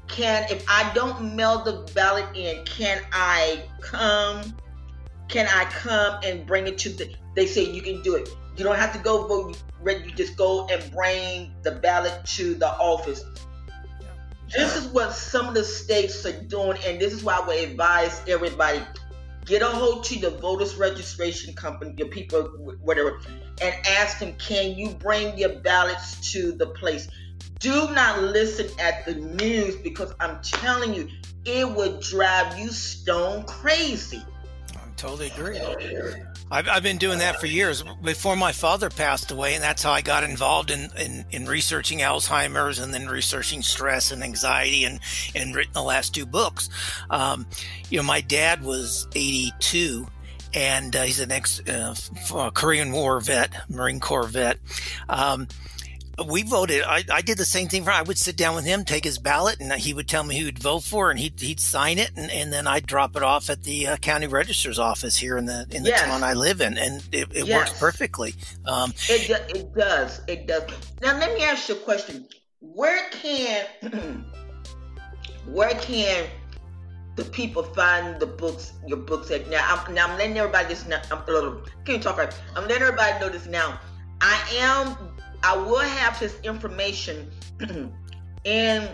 can 0.07 0.45
if 0.49 0.65
I 0.67 0.91
don't 0.93 1.35
mail 1.35 1.63
the 1.63 1.91
ballot 1.93 2.35
in, 2.35 2.65
can 2.65 3.01
I 3.11 3.63
come? 3.81 4.57
Can 5.27 5.47
I 5.47 5.65
come 5.65 6.19
and 6.23 6.45
bring 6.45 6.67
it 6.67 6.77
to 6.79 6.89
the? 6.89 7.13
They 7.35 7.45
say 7.45 7.71
you 7.71 7.81
can 7.81 8.01
do 8.01 8.15
it. 8.15 8.29
You 8.57 8.63
don't 8.63 8.77
have 8.77 8.93
to 8.93 8.99
go 8.99 9.27
vote. 9.27 9.61
You 9.85 10.11
just 10.11 10.35
go 10.35 10.67
and 10.67 10.91
bring 10.91 11.53
the 11.63 11.71
ballot 11.71 12.25
to 12.37 12.55
the 12.55 12.69
office. 12.77 13.23
This 14.55 14.75
is 14.75 14.87
what 14.87 15.13
some 15.13 15.47
of 15.47 15.53
the 15.53 15.63
states 15.63 16.25
are 16.25 16.41
doing, 16.43 16.77
and 16.85 16.99
this 16.99 17.13
is 17.13 17.23
why 17.23 17.39
would 17.39 17.57
advise 17.57 18.21
everybody 18.27 18.81
get 19.45 19.61
a 19.61 19.67
hold 19.67 20.03
to 20.05 20.19
the 20.19 20.29
voters 20.29 20.75
registration 20.75 21.53
company, 21.53 21.93
your 21.97 22.07
people, 22.07 22.43
whatever, 22.81 23.19
and 23.61 23.75
ask 23.87 24.19
them, 24.19 24.33
can 24.37 24.75
you 24.75 24.89
bring 24.91 25.37
your 25.37 25.59
ballots 25.59 26.31
to 26.31 26.51
the 26.51 26.67
place? 26.67 27.07
Do 27.59 27.91
not 27.91 28.21
listen 28.21 28.67
at 28.79 29.05
the 29.05 29.15
news 29.15 29.75
because 29.77 30.13
I'm 30.19 30.41
telling 30.41 30.93
you, 30.93 31.09
it 31.45 31.69
would 31.69 31.99
drive 31.99 32.57
you 32.57 32.69
stone 32.69 33.43
crazy. 33.43 34.23
Totally 34.99 35.27
agree. 35.27 35.57
I've, 36.51 36.67
I've 36.67 36.83
been 36.83 36.97
doing 36.97 37.19
that 37.19 37.39
for 37.39 37.45
years 37.45 37.85
before 38.03 38.35
my 38.35 38.51
father 38.51 38.89
passed 38.89 39.31
away, 39.31 39.53
and 39.53 39.63
that's 39.63 39.81
how 39.81 39.93
I 39.93 40.01
got 40.01 40.25
involved 40.25 40.71
in, 40.71 40.89
in, 40.97 41.23
in 41.31 41.45
researching 41.45 41.99
Alzheimer's 41.99 42.79
and 42.79 42.93
then 42.93 43.07
researching 43.07 43.61
stress 43.61 44.11
and 44.11 44.21
anxiety 44.21 44.83
and, 44.83 44.99
and 45.33 45.55
written 45.55 45.71
the 45.71 45.83
last 45.83 46.13
two 46.13 46.25
books. 46.25 46.69
Um, 47.09 47.47
you 47.89 47.97
know, 47.97 48.03
my 48.03 48.19
dad 48.19 48.61
was 48.61 49.07
82 49.15 50.05
and 50.53 50.93
uh, 50.93 51.03
he's 51.03 51.21
an 51.21 51.31
ex 51.31 51.61
uh, 51.69 51.95
Korean 52.53 52.91
War 52.91 53.21
vet, 53.21 53.53
Marine 53.69 54.01
Corps 54.01 54.27
vet. 54.27 54.57
Um, 55.07 55.47
we 56.25 56.43
voted. 56.43 56.83
I, 56.83 57.03
I 57.11 57.21
did 57.21 57.37
the 57.37 57.45
same 57.45 57.67
thing 57.67 57.83
for. 57.83 57.91
I 57.91 58.01
would 58.01 58.17
sit 58.17 58.35
down 58.35 58.55
with 58.55 58.65
him, 58.65 58.83
take 58.83 59.03
his 59.03 59.17
ballot, 59.17 59.59
and 59.59 59.71
he 59.73 59.93
would 59.93 60.07
tell 60.07 60.23
me 60.23 60.37
who 60.37 60.45
he'd 60.45 60.59
vote 60.59 60.83
for, 60.83 61.11
and 61.11 61.19
he'd 61.19 61.39
he'd 61.39 61.59
sign 61.59 61.97
it, 61.97 62.11
and, 62.15 62.31
and 62.31 62.51
then 62.51 62.67
I'd 62.67 62.85
drop 62.85 63.15
it 63.15 63.23
off 63.23 63.49
at 63.49 63.63
the 63.63 63.87
uh, 63.87 63.97
county 63.97 64.27
register's 64.27 64.79
office 64.79 65.17
here 65.17 65.37
in 65.37 65.45
the 65.45 65.67
in 65.71 65.83
the 65.83 65.89
yes. 65.89 66.01
town 66.01 66.23
I 66.23 66.33
live 66.33 66.61
in, 66.61 66.77
and 66.77 67.03
it, 67.11 67.29
it 67.33 67.45
yes. 67.45 67.57
works 67.57 67.79
perfectly. 67.79 68.35
Um, 68.65 68.93
it 69.09 69.29
it 69.49 69.73
does 69.73 70.21
it 70.27 70.47
does. 70.47 70.63
Now 71.01 71.17
let 71.17 71.33
me 71.35 71.43
ask 71.43 71.69
you 71.69 71.75
a 71.75 71.79
question: 71.79 72.27
Where 72.59 73.09
can 73.11 73.65
where 75.45 75.75
can 75.75 76.27
the 77.15 77.25
people 77.25 77.63
find 77.63 78.19
the 78.19 78.27
books 78.27 78.73
your 78.87 78.97
books 78.97 79.31
at 79.31 79.49
now? 79.49 79.65
I'm, 79.67 79.93
now 79.93 80.07
I'm 80.07 80.17
letting 80.17 80.37
everybody 80.37 80.67
this 80.67 80.87
now. 80.87 81.01
I'm 81.11 81.21
a 81.27 81.31
little 81.31 81.61
can't 81.85 82.01
talk 82.01 82.17
right. 82.17 82.33
I'm 82.55 82.67
letting 82.67 82.83
everybody 82.83 83.19
know 83.19 83.29
this 83.29 83.45
now. 83.45 83.79
I 84.21 84.37
am 84.57 85.08
I 85.43 85.55
will 85.57 85.79
have 85.79 86.17
his 86.17 86.39
information 86.41 87.29
in 88.43 88.89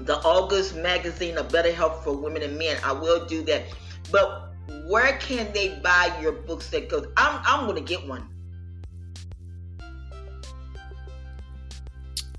the 0.00 0.16
August 0.24 0.76
magazine 0.76 1.38
of 1.38 1.50
Better 1.50 1.72
Health 1.72 2.04
for 2.04 2.16
Women 2.16 2.42
and 2.42 2.58
Men. 2.58 2.76
I 2.84 2.92
will 2.92 3.24
do 3.26 3.42
that. 3.44 3.64
But 4.10 4.52
where 4.88 5.16
can 5.18 5.52
they 5.52 5.78
buy 5.80 6.16
your 6.20 6.32
books? 6.32 6.70
That 6.70 6.88
goes, 6.88 7.06
I'm 7.16 7.40
I'm 7.44 7.66
going 7.66 7.82
to 7.82 7.88
get 7.88 8.06
one. 8.06 8.28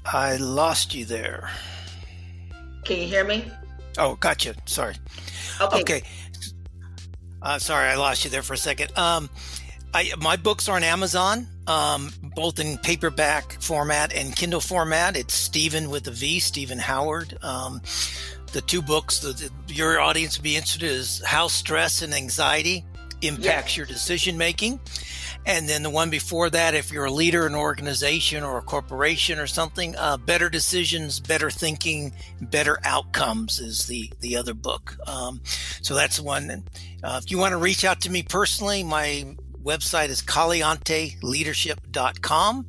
I 0.05 0.35
lost 0.37 0.93
you 0.93 1.05
there. 1.05 1.49
Can 2.83 2.99
you 2.99 3.07
hear 3.07 3.23
me? 3.23 3.51
Oh, 3.97 4.15
gotcha. 4.15 4.53
Sorry. 4.65 4.95
Okay. 5.59 5.81
Okay. 5.81 6.03
Uh, 7.41 7.57
sorry, 7.59 7.89
I 7.89 7.95
lost 7.95 8.23
you 8.23 8.31
there 8.31 8.43
for 8.43 8.53
a 8.53 8.57
second. 8.57 8.95
Um, 8.97 9.29
I, 9.93 10.11
my 10.19 10.35
books 10.35 10.67
are 10.67 10.75
on 10.75 10.83
Amazon, 10.83 11.47
um, 11.67 12.11
both 12.35 12.59
in 12.59 12.77
paperback 12.77 13.61
format 13.61 14.13
and 14.13 14.35
Kindle 14.35 14.59
format. 14.59 15.17
It's 15.17 15.33
Steven 15.33 15.89
with 15.89 16.07
a 16.07 16.11
V, 16.11 16.39
Steven 16.39 16.79
Howard. 16.79 17.37
Um, 17.41 17.81
the 18.53 18.61
two 18.61 18.81
books 18.81 19.19
that 19.19 19.49
your 19.67 19.99
audience 19.99 20.37
would 20.37 20.43
be 20.43 20.55
interested 20.55 20.83
in 20.83 20.89
is 20.89 21.21
How 21.25 21.47
Stress 21.47 22.01
and 22.01 22.13
Anxiety 22.13 22.85
Impacts 23.21 23.71
yes. 23.71 23.77
Your 23.77 23.85
Decision 23.85 24.37
Making. 24.37 24.79
And 25.47 25.69
then 25.69 25.83
the 25.83 25.91
one 25.91 26.09
before 26.09 26.49
that, 26.49 26.73
if 26.73 26.91
you're 26.91 27.05
a 27.05 27.11
leader 27.11 27.45
in 27.45 27.53
an 27.53 27.59
organization 27.59 28.43
or 28.43 28.57
a 28.57 28.61
corporation 28.63 29.37
or 29.37 29.45
something, 29.45 29.95
uh, 29.95 30.17
Better 30.17 30.49
Decisions, 30.49 31.19
Better 31.19 31.51
Thinking, 31.51 32.13
Better 32.41 32.79
Outcomes 32.83 33.59
is 33.59 33.85
the, 33.85 34.11
the 34.21 34.37
other 34.37 34.55
book. 34.55 34.97
Um, 35.05 35.41
so 35.81 35.93
that's 35.93 36.19
one. 36.19 36.63
Uh, 37.03 37.21
if 37.23 37.29
you 37.29 37.37
want 37.37 37.51
to 37.51 37.57
reach 37.57 37.85
out 37.85 38.01
to 38.01 38.09
me 38.09 38.23
personally, 38.23 38.83
my 38.83 39.35
website 39.65 40.09
is 40.09 40.21
calienteleadership.com. 40.21 42.65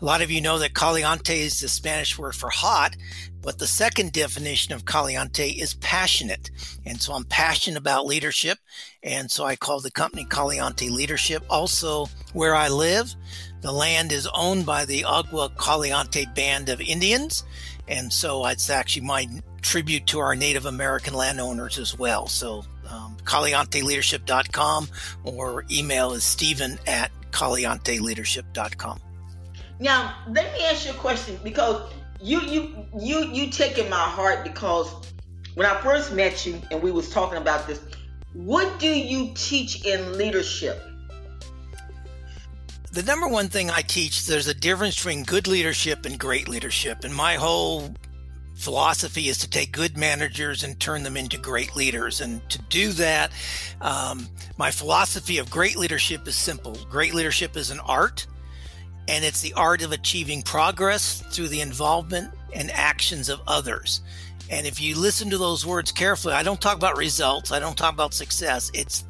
A 0.00 0.04
lot 0.04 0.22
of 0.22 0.30
you 0.30 0.40
know 0.40 0.58
that 0.58 0.74
caliente 0.74 1.40
is 1.40 1.60
the 1.60 1.68
Spanish 1.68 2.18
word 2.18 2.34
for 2.34 2.48
hot, 2.48 2.96
but 3.42 3.58
the 3.58 3.66
second 3.66 4.12
definition 4.12 4.72
of 4.72 4.86
caliente 4.86 5.50
is 5.50 5.74
passionate. 5.74 6.50
And 6.86 7.00
so 7.00 7.12
I'm 7.12 7.24
passionate 7.24 7.78
about 7.78 8.06
leadership. 8.06 8.58
And 9.02 9.30
so 9.30 9.44
I 9.44 9.56
call 9.56 9.80
the 9.80 9.90
company 9.90 10.24
Caliente 10.24 10.88
Leadership. 10.88 11.44
Also, 11.50 12.06
where 12.32 12.54
I 12.54 12.68
live, 12.68 13.14
the 13.60 13.72
land 13.72 14.12
is 14.12 14.26
owned 14.34 14.64
by 14.64 14.86
the 14.86 15.04
Agua 15.04 15.50
Caliente 15.58 16.24
Band 16.34 16.70
of 16.70 16.80
Indians. 16.80 17.44
And 17.86 18.10
so 18.10 18.46
it's 18.46 18.70
actually 18.70 19.06
my 19.06 19.26
tribute 19.60 20.06
to 20.06 20.20
our 20.20 20.34
Native 20.34 20.64
American 20.64 21.12
landowners 21.12 21.78
as 21.78 21.98
well. 21.98 22.26
So 22.26 22.64
um, 22.90 23.16
calienteleadership.com 23.24 24.88
or 25.24 25.64
email 25.70 26.12
is 26.12 26.24
steven 26.24 26.78
at 26.86 27.10
calienteleadership.com. 27.30 29.00
Now, 29.78 30.14
let 30.28 30.52
me 30.52 30.64
ask 30.66 30.86
you 30.86 30.92
a 30.92 30.94
question 30.94 31.38
because 31.42 31.90
you 32.20 32.40
you 32.42 32.86
you 32.98 33.24
you 33.32 33.50
taking 33.50 33.88
my 33.88 33.96
heart 33.96 34.44
because 34.44 34.92
when 35.54 35.66
I 35.66 35.80
first 35.80 36.12
met 36.12 36.44
you 36.44 36.60
and 36.70 36.82
we 36.82 36.90
was 36.92 37.10
talking 37.10 37.38
about 37.38 37.66
this, 37.66 37.80
what 38.34 38.78
do 38.78 38.88
you 38.88 39.32
teach 39.34 39.84
in 39.84 40.16
leadership? 40.18 40.82
The 42.92 43.02
number 43.04 43.28
one 43.28 43.48
thing 43.48 43.70
I 43.70 43.82
teach, 43.82 44.26
there's 44.26 44.48
a 44.48 44.54
difference 44.54 44.96
between 44.96 45.22
good 45.22 45.46
leadership 45.46 46.06
and 46.06 46.18
great 46.18 46.48
leadership. 46.48 47.04
And 47.04 47.14
my 47.14 47.34
whole 47.36 47.94
philosophy 48.60 49.28
is 49.28 49.38
to 49.38 49.48
take 49.48 49.72
good 49.72 49.96
managers 49.96 50.62
and 50.62 50.78
turn 50.78 51.02
them 51.02 51.16
into 51.16 51.38
great 51.38 51.74
leaders. 51.74 52.20
And 52.20 52.48
to 52.50 52.58
do 52.62 52.90
that, 52.92 53.32
um, 53.80 54.28
my 54.58 54.70
philosophy 54.70 55.38
of 55.38 55.50
great 55.50 55.76
leadership 55.76 56.28
is 56.28 56.36
simple. 56.36 56.76
Great 56.90 57.14
leadership 57.14 57.56
is 57.56 57.70
an 57.70 57.80
art, 57.80 58.26
and 59.08 59.24
it's 59.24 59.40
the 59.40 59.54
art 59.54 59.82
of 59.82 59.92
achieving 59.92 60.42
progress 60.42 61.22
through 61.30 61.48
the 61.48 61.62
involvement 61.62 62.32
and 62.52 62.70
actions 62.72 63.28
of 63.28 63.40
others. 63.46 64.02
And 64.50 64.66
if 64.66 64.80
you 64.80 64.96
listen 64.96 65.30
to 65.30 65.38
those 65.38 65.64
words 65.64 65.90
carefully, 65.90 66.34
I 66.34 66.42
don't 66.42 66.60
talk 66.60 66.76
about 66.76 66.98
results, 66.98 67.52
I 67.52 67.60
don't 67.60 67.78
talk 67.78 67.94
about 67.94 68.14
success. 68.14 68.70
It's 68.74 69.04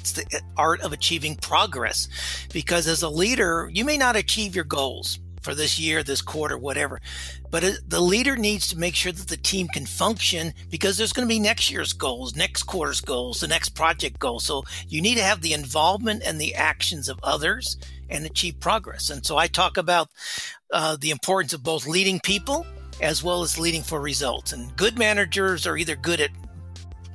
it's 0.00 0.12
the 0.12 0.42
art 0.58 0.82
of 0.82 0.92
achieving 0.92 1.34
progress 1.36 2.08
because 2.52 2.86
as 2.86 3.02
a 3.02 3.08
leader, 3.08 3.70
you 3.72 3.86
may 3.86 3.96
not 3.96 4.16
achieve 4.16 4.54
your 4.54 4.64
goals 4.64 5.18
for 5.44 5.54
this 5.54 5.78
year, 5.78 6.02
this 6.02 6.22
quarter, 6.22 6.56
whatever. 6.56 7.00
But 7.50 7.64
the 7.86 8.00
leader 8.00 8.34
needs 8.34 8.66
to 8.68 8.78
make 8.78 8.94
sure 8.94 9.12
that 9.12 9.28
the 9.28 9.36
team 9.36 9.68
can 9.68 9.86
function 9.86 10.54
because 10.70 10.96
there's 10.96 11.12
going 11.12 11.28
to 11.28 11.32
be 11.32 11.38
next 11.38 11.70
year's 11.70 11.92
goals, 11.92 12.34
next 12.34 12.64
quarter's 12.64 13.00
goals, 13.00 13.40
the 13.40 13.46
next 13.46 13.70
project 13.70 14.18
goals. 14.18 14.44
So 14.44 14.64
you 14.88 15.02
need 15.02 15.16
to 15.16 15.22
have 15.22 15.42
the 15.42 15.52
involvement 15.52 16.22
and 16.24 16.40
the 16.40 16.54
actions 16.54 17.08
of 17.08 17.20
others 17.22 17.76
and 18.08 18.24
achieve 18.24 18.58
progress. 18.58 19.10
And 19.10 19.24
so 19.24 19.36
I 19.36 19.46
talk 19.46 19.76
about 19.76 20.08
uh, 20.72 20.96
the 21.00 21.10
importance 21.10 21.52
of 21.52 21.62
both 21.62 21.86
leading 21.86 22.20
people 22.24 22.66
as 23.00 23.22
well 23.22 23.42
as 23.42 23.58
leading 23.58 23.82
for 23.82 24.00
results. 24.00 24.52
And 24.52 24.74
good 24.76 24.98
managers 24.98 25.66
are 25.66 25.76
either 25.76 25.96
good 25.96 26.20
at 26.20 26.30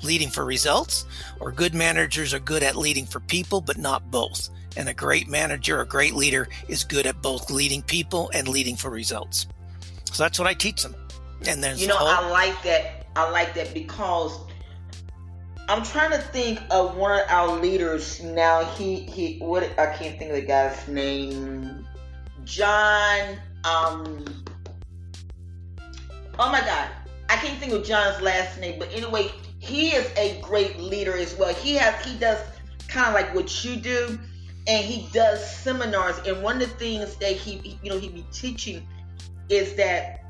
leading 0.03 0.29
for 0.29 0.45
results 0.45 1.05
or 1.39 1.51
good 1.51 1.73
managers 1.73 2.33
are 2.33 2.39
good 2.39 2.63
at 2.63 2.75
leading 2.75 3.05
for 3.05 3.19
people, 3.19 3.61
but 3.61 3.77
not 3.77 4.09
both. 4.11 4.49
And 4.79 4.87
a 4.87 4.93
great 4.93 5.27
manager, 5.27 5.81
a 5.81 5.85
great 5.85 6.13
leader 6.13 6.47
is 6.69 6.85
good 6.85 7.05
at 7.05 7.21
both 7.21 7.51
leading 7.51 7.81
people 7.81 8.31
and 8.33 8.47
leading 8.47 8.77
for 8.77 8.89
results. 8.89 9.45
So 10.05 10.23
that's 10.23 10.39
what 10.39 10.47
I 10.47 10.53
teach 10.53 10.83
them. 10.83 10.95
And 11.45 11.61
there's 11.61 11.81
you 11.81 11.89
know, 11.89 11.97
whole- 11.97 12.07
I 12.07 12.29
like 12.29 12.63
that. 12.63 13.07
I 13.17 13.29
like 13.29 13.53
that 13.55 13.73
because 13.73 14.39
I'm 15.67 15.83
trying 15.83 16.11
to 16.11 16.17
think 16.17 16.61
of 16.71 16.95
one 16.95 17.11
of 17.11 17.25
our 17.27 17.59
leaders 17.59 18.23
now. 18.23 18.63
He 18.63 19.01
he 19.01 19.39
what 19.39 19.63
I 19.77 19.93
can't 19.97 20.17
think 20.17 20.31
of 20.31 20.37
the 20.37 20.43
guy's 20.43 20.87
name. 20.87 21.85
John 22.45 23.37
um 23.65 24.23
Oh 26.39 26.49
my 26.49 26.61
god. 26.61 26.87
I 27.27 27.35
can't 27.35 27.59
think 27.59 27.73
of 27.73 27.83
John's 27.83 28.21
last 28.21 28.57
name, 28.61 28.79
but 28.79 28.87
anyway, 28.93 29.29
he 29.59 29.89
is 29.89 30.09
a 30.15 30.39
great 30.41 30.79
leader 30.79 31.17
as 31.17 31.35
well. 31.35 31.53
He 31.53 31.75
has 31.75 32.01
he 32.05 32.17
does 32.17 32.39
kind 32.87 33.09
of 33.09 33.13
like 33.13 33.35
what 33.35 33.65
you 33.65 33.75
do 33.75 34.17
and 34.69 34.85
he 34.85 35.09
does 35.11 35.43
seminars 35.57 36.19
and 36.27 36.43
one 36.43 36.61
of 36.61 36.69
the 36.69 36.75
things 36.75 37.15
that 37.15 37.33
he 37.33 37.79
you 37.81 37.89
know 37.89 37.97
he 37.97 38.07
be 38.07 38.23
teaching 38.31 38.87
is 39.49 39.73
that 39.73 40.23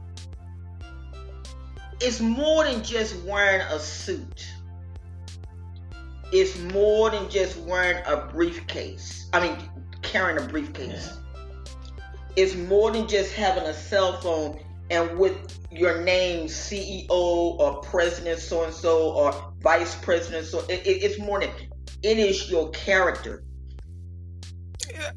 it's 2.00 2.22
more 2.22 2.64
than 2.64 2.82
just 2.82 3.22
wearing 3.24 3.60
a 3.62 3.78
suit. 3.78 4.48
It's 6.32 6.58
more 6.74 7.10
than 7.10 7.30
just 7.30 7.58
wearing 7.58 8.02
a 8.06 8.16
briefcase. 8.16 9.30
I 9.34 9.42
mean 9.42 9.70
carrying 10.02 10.42
a 10.42 10.48
briefcase. 10.48 11.18
It's 12.38 12.56
more 12.56 12.92
than 12.92 13.08
just 13.08 13.34
having 13.34 13.64
a 13.64 13.74
cell 13.74 14.22
phone 14.22 14.64
and 14.90 15.20
with 15.20 15.36
your 15.72 16.02
name 16.02 16.48
CEO 16.48 17.10
or 17.10 17.82
President 17.82 18.40
so 18.40 18.64
and 18.64 18.74
so 18.74 19.12
or 19.12 19.54
Vice 19.60 19.96
President 19.96 20.46
so 20.46 20.60
it, 20.70 20.88
it, 20.88 21.04
it's 21.04 21.20
more 21.20 21.42
than 21.42 21.50
it 22.02 22.18
is 22.18 22.50
your 22.50 22.70
character. 22.70 23.44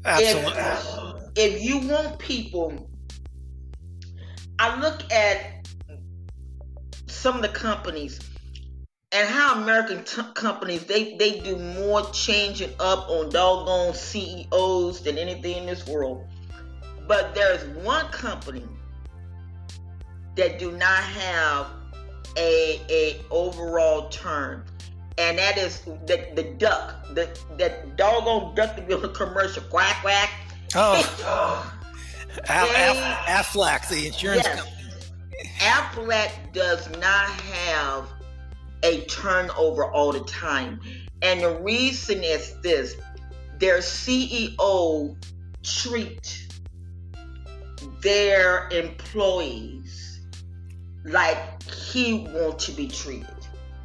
Absolutely. 0.05 0.51
If, 1.35 1.55
if 1.55 1.63
you 1.63 1.79
want 1.79 2.19
people, 2.19 2.89
I 4.59 4.79
look 4.79 5.11
at 5.11 5.67
some 7.07 7.35
of 7.35 7.41
the 7.41 7.49
companies 7.49 8.19
and 9.13 9.29
how 9.29 9.61
American 9.61 10.03
t- 10.03 10.21
companies 10.33 10.85
they 10.85 11.15
they 11.17 11.39
do 11.39 11.55
more 11.55 12.09
changing 12.11 12.71
up 12.79 13.07
on 13.09 13.29
doggone 13.29 13.93
CEOs 13.93 15.01
than 15.01 15.17
anything 15.17 15.57
in 15.57 15.65
this 15.67 15.85
world. 15.87 16.27
But 17.07 17.35
there's 17.35 17.63
one 17.83 18.07
company 18.07 18.65
that 20.35 20.57
do 20.57 20.71
not 20.71 21.03
have 21.03 21.67
a 22.37 22.81
a 22.89 23.21
overall 23.29 24.09
term, 24.09 24.65
and 25.17 25.37
that 25.37 25.57
is 25.57 25.81
the 25.81 26.27
the 26.35 26.43
duck, 26.57 27.07
the 27.13 27.37
that 27.57 27.95
doggone 27.97 28.55
duck 28.55 28.75
be 28.87 28.93
on 28.93 29.03
a 29.03 29.09
commercial 29.09 29.63
quack 29.63 30.01
quack. 30.01 30.29
Oh, 30.75 31.73
Aflac, 32.45 33.89
the 33.89 34.07
insurance 34.07 34.43
yes. 34.43 34.55
company. 34.55 34.73
Aflac 35.59 36.53
does 36.53 36.89
not 36.97 37.29
have 37.29 38.07
a 38.83 39.01
turnover 39.05 39.85
all 39.85 40.11
the 40.11 40.21
time. 40.21 40.79
And 41.21 41.41
the 41.41 41.57
reason 41.61 42.23
is 42.23 42.59
this 42.61 42.95
their 43.59 43.79
CEO 43.79 45.15
treat 45.63 46.47
their 48.01 48.67
employees 48.69 50.21
like 51.05 51.63
he 51.63 52.27
wants 52.33 52.65
to 52.65 52.71
be 52.73 52.87
treated. 52.87 53.27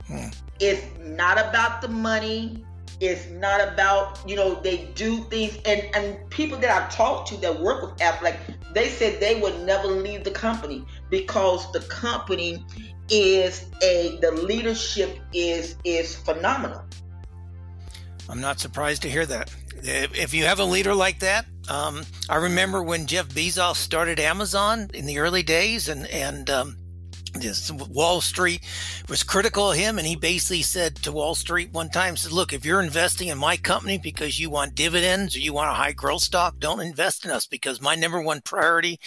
Hmm. 0.06 0.28
It's 0.60 0.84
not 1.00 1.38
about 1.38 1.80
the 1.80 1.88
money. 1.88 2.64
It's 3.00 3.28
not 3.30 3.60
about, 3.60 4.18
you 4.28 4.34
know, 4.34 4.54
they 4.60 4.86
do 4.94 5.22
things 5.24 5.56
and, 5.64 5.82
and 5.94 6.28
people 6.30 6.58
that 6.58 6.70
I've 6.70 6.92
talked 6.92 7.28
to 7.28 7.36
that 7.38 7.60
work 7.60 7.82
with 7.82 7.96
Aflac, 7.98 8.38
they 8.74 8.88
said 8.88 9.20
they 9.20 9.40
would 9.40 9.60
never 9.60 9.86
leave 9.86 10.24
the 10.24 10.32
company 10.32 10.84
because 11.08 11.70
the 11.72 11.80
company 11.80 12.64
is 13.08 13.64
a 13.82 14.18
the 14.20 14.32
leadership 14.32 15.18
is 15.32 15.76
is 15.84 16.16
phenomenal. 16.16 16.84
I'm 18.28 18.40
not 18.40 18.60
surprised 18.60 19.02
to 19.02 19.10
hear 19.10 19.24
that. 19.26 19.54
If 19.82 20.34
you 20.34 20.44
have 20.44 20.58
a 20.58 20.64
leader 20.64 20.94
like 20.94 21.20
that, 21.20 21.46
um, 21.68 22.04
I 22.28 22.36
remember 22.36 22.82
when 22.82 23.06
Jeff 23.06 23.28
Bezos 23.28 23.76
started 23.76 24.20
Amazon 24.20 24.90
in 24.92 25.06
the 25.06 25.18
early 25.18 25.42
days, 25.42 25.88
and 25.88 26.06
and 26.08 26.50
um, 26.50 26.76
this 27.38 27.70
Wall 27.70 28.20
Street 28.20 28.62
was 29.08 29.22
critical 29.22 29.70
of 29.70 29.76
him, 29.76 29.98
and 29.98 30.06
he 30.06 30.16
basically 30.16 30.62
said 30.62 30.96
to 30.96 31.12
Wall 31.12 31.34
Street 31.34 31.72
one 31.72 31.88
time, 31.88 32.16
"said 32.16 32.32
Look, 32.32 32.52
if 32.52 32.64
you're 32.64 32.82
investing 32.82 33.28
in 33.28 33.38
my 33.38 33.56
company 33.56 33.98
because 33.98 34.38
you 34.38 34.50
want 34.50 34.74
dividends 34.74 35.36
or 35.36 35.40
you 35.40 35.52
want 35.52 35.70
a 35.70 35.74
high 35.74 35.92
growth 35.92 36.22
stock, 36.22 36.58
don't 36.58 36.80
invest 36.80 37.24
in 37.24 37.30
us 37.30 37.46
because 37.46 37.80
my 37.80 37.94
number 37.94 38.20
one 38.20 38.40
priority 38.40 38.98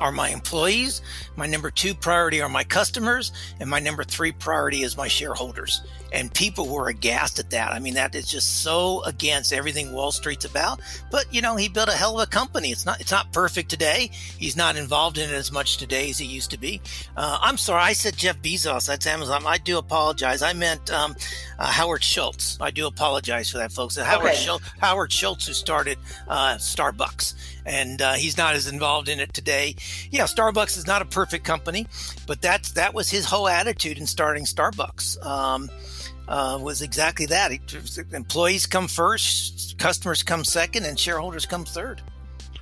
are 0.00 0.12
my 0.12 0.28
employees. 0.28 1.02
My 1.36 1.46
number 1.46 1.70
two 1.70 1.94
priority 1.94 2.40
are 2.40 2.48
my 2.48 2.64
customers. 2.64 3.32
And 3.60 3.68
my 3.68 3.78
number 3.78 4.04
three 4.04 4.32
priority 4.32 4.82
is 4.82 4.96
my 4.96 5.08
shareholders. 5.08 5.82
And 6.14 6.32
people 6.32 6.68
were 6.68 6.88
aghast 6.88 7.40
at 7.40 7.50
that. 7.50 7.72
I 7.72 7.80
mean, 7.80 7.94
that 7.94 8.14
is 8.14 8.28
just 8.28 8.62
so 8.62 9.02
against 9.02 9.52
everything 9.52 9.92
Wall 9.92 10.12
Street's 10.12 10.44
about. 10.44 10.80
But, 11.10 11.26
you 11.34 11.42
know, 11.42 11.56
he 11.56 11.68
built 11.68 11.88
a 11.88 11.92
hell 11.92 12.20
of 12.20 12.28
a 12.28 12.30
company. 12.30 12.70
It's 12.70 12.86
not, 12.86 13.00
it's 13.00 13.10
not 13.10 13.32
perfect 13.32 13.68
today. 13.68 14.10
He's 14.38 14.56
not 14.56 14.76
involved 14.76 15.18
in 15.18 15.28
it 15.28 15.34
as 15.34 15.50
much 15.50 15.76
today 15.76 16.10
as 16.10 16.18
he 16.18 16.26
used 16.26 16.52
to 16.52 16.58
be. 16.58 16.80
Uh, 17.16 17.38
I'm 17.42 17.56
sorry. 17.56 17.82
I 17.82 17.92
said 17.94 18.16
Jeff 18.16 18.40
Bezos. 18.40 18.86
That's 18.86 19.06
Amazon. 19.08 19.42
I 19.44 19.58
do 19.58 19.76
apologize. 19.76 20.40
I 20.40 20.52
meant, 20.52 20.92
um, 20.92 21.16
uh, 21.58 21.66
Howard 21.66 22.04
Schultz. 22.04 22.58
I 22.60 22.70
do 22.70 22.86
apologize 22.86 23.50
for 23.50 23.58
that, 23.58 23.72
folks. 23.72 23.96
Howard, 23.96 24.26
okay. 24.26 24.36
Schultz, 24.36 24.64
Howard 24.78 25.12
Schultz, 25.12 25.48
who 25.48 25.52
started, 25.52 25.98
uh, 26.28 26.54
Starbucks 26.54 27.34
and 27.66 28.02
uh, 28.02 28.12
he's 28.14 28.36
not 28.36 28.54
as 28.54 28.66
involved 28.66 29.08
in 29.08 29.20
it 29.20 29.32
today. 29.32 29.74
Yeah, 30.10 30.24
Starbucks 30.24 30.76
is 30.76 30.86
not 30.86 31.02
a 31.02 31.06
perfect 31.06 31.44
company, 31.44 31.86
but 32.26 32.42
that's 32.42 32.72
that 32.72 32.94
was 32.94 33.10
his 33.10 33.24
whole 33.24 33.48
attitude 33.48 33.98
in 33.98 34.06
starting 34.06 34.44
Starbucks. 34.44 35.24
Um, 35.24 35.70
uh, 36.28 36.58
was 36.60 36.82
exactly 36.82 37.26
that. 37.26 37.52
Employees 38.12 38.66
come 38.66 38.88
first, 38.88 39.78
customers 39.78 40.22
come 40.22 40.44
second, 40.44 40.84
and 40.84 40.98
shareholders 40.98 41.46
come 41.46 41.64
third. 41.64 42.00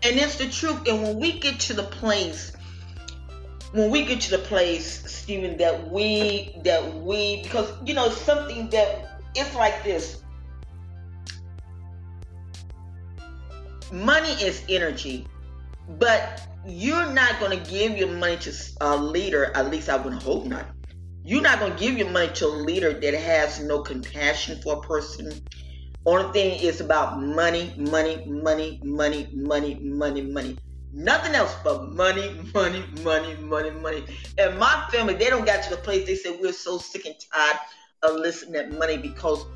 And 0.03 0.19
it's 0.19 0.37
the 0.37 0.49
truth. 0.49 0.87
And 0.89 1.03
when 1.03 1.19
we 1.19 1.39
get 1.39 1.61
to 1.61 1.75
the 1.75 1.85
place, 1.85 2.53
when 3.73 3.91
we 3.91 4.05
get 4.05 4.21
to 4.23 4.31
the 4.33 4.39
place, 4.39 5.11
Steven, 5.11 5.57
that 5.59 5.91
we 5.91 6.57
that 6.65 6.95
we 6.97 7.43
because 7.43 7.73
you 7.85 7.95
know 7.95 8.09
something 8.09 8.69
that 8.71 9.21
it's 9.35 9.55
like 9.55 9.83
this 9.85 10.23
money 13.93 14.33
is 14.43 14.65
energy, 14.69 15.27
but 15.99 16.43
you're 16.67 17.13
not 17.13 17.39
going 17.41 17.63
to 17.63 17.71
give 17.71 17.97
your 17.97 18.09
money 18.09 18.37
to 18.39 18.53
a 18.81 18.97
leader, 18.97 19.53
at 19.55 19.71
least 19.71 19.89
I 19.89 19.97
would 19.97 20.15
hope 20.15 20.47
not. 20.47 20.67
You're 21.25 21.43
not 21.43 21.61
to 21.61 21.71
give 21.79 21.97
your 21.97 22.11
money 22.11 22.33
to 22.35 22.47
a 22.47 22.49
leader 22.49 22.93
that 22.93 23.15
has 23.15 23.61
no 23.61 23.81
compassion 23.81 24.61
for 24.61 24.79
a 24.79 24.81
person. 24.81 25.33
Only 26.05 26.33
thing 26.33 26.61
is 26.61 26.81
about 26.81 27.23
money, 27.23 27.73
money, 27.77 28.25
money, 28.27 28.81
money, 28.83 29.29
money, 29.33 29.79
money, 29.81 30.23
money. 30.23 30.59
Nothing 30.93 31.37
else 31.37 31.55
but 31.63 31.93
money, 31.93 32.35
money, 32.53 32.83
money, 33.05 33.37
money, 33.37 33.71
money. 33.71 34.05
And 34.37 34.59
my 34.59 34.89
family, 34.91 35.15
they 35.15 35.31
don't 35.31 35.45
get 35.45 35.63
to 35.65 35.71
the 35.71 35.77
place 35.77 36.07
they 36.07 36.17
said 36.17 36.39
we're 36.41 36.53
so 36.53 36.79
sick 36.79 37.07
and 37.07 37.15
tired 37.33 37.59
of 38.03 38.17
listening 38.17 38.71
to 38.71 38.77
money 38.77 38.97
because 38.97 39.47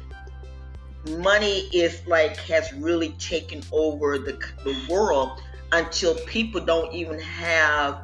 money 1.18 1.68
is 1.72 2.00
like 2.07 2.37
has 2.37 2.72
really 2.74 3.11
taken 3.18 3.61
over 3.72 4.18
the, 4.18 4.38
the 4.62 4.87
world 4.88 5.42
until 5.72 6.14
people 6.26 6.61
don't 6.61 6.94
even 6.94 7.18
have 7.18 8.02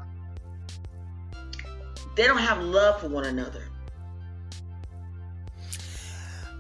they 2.14 2.27
don't 2.27 2.38
have 2.38 2.62
love 2.62 3.01
for 3.01 3.09
one 3.09 3.25
another 3.25 3.64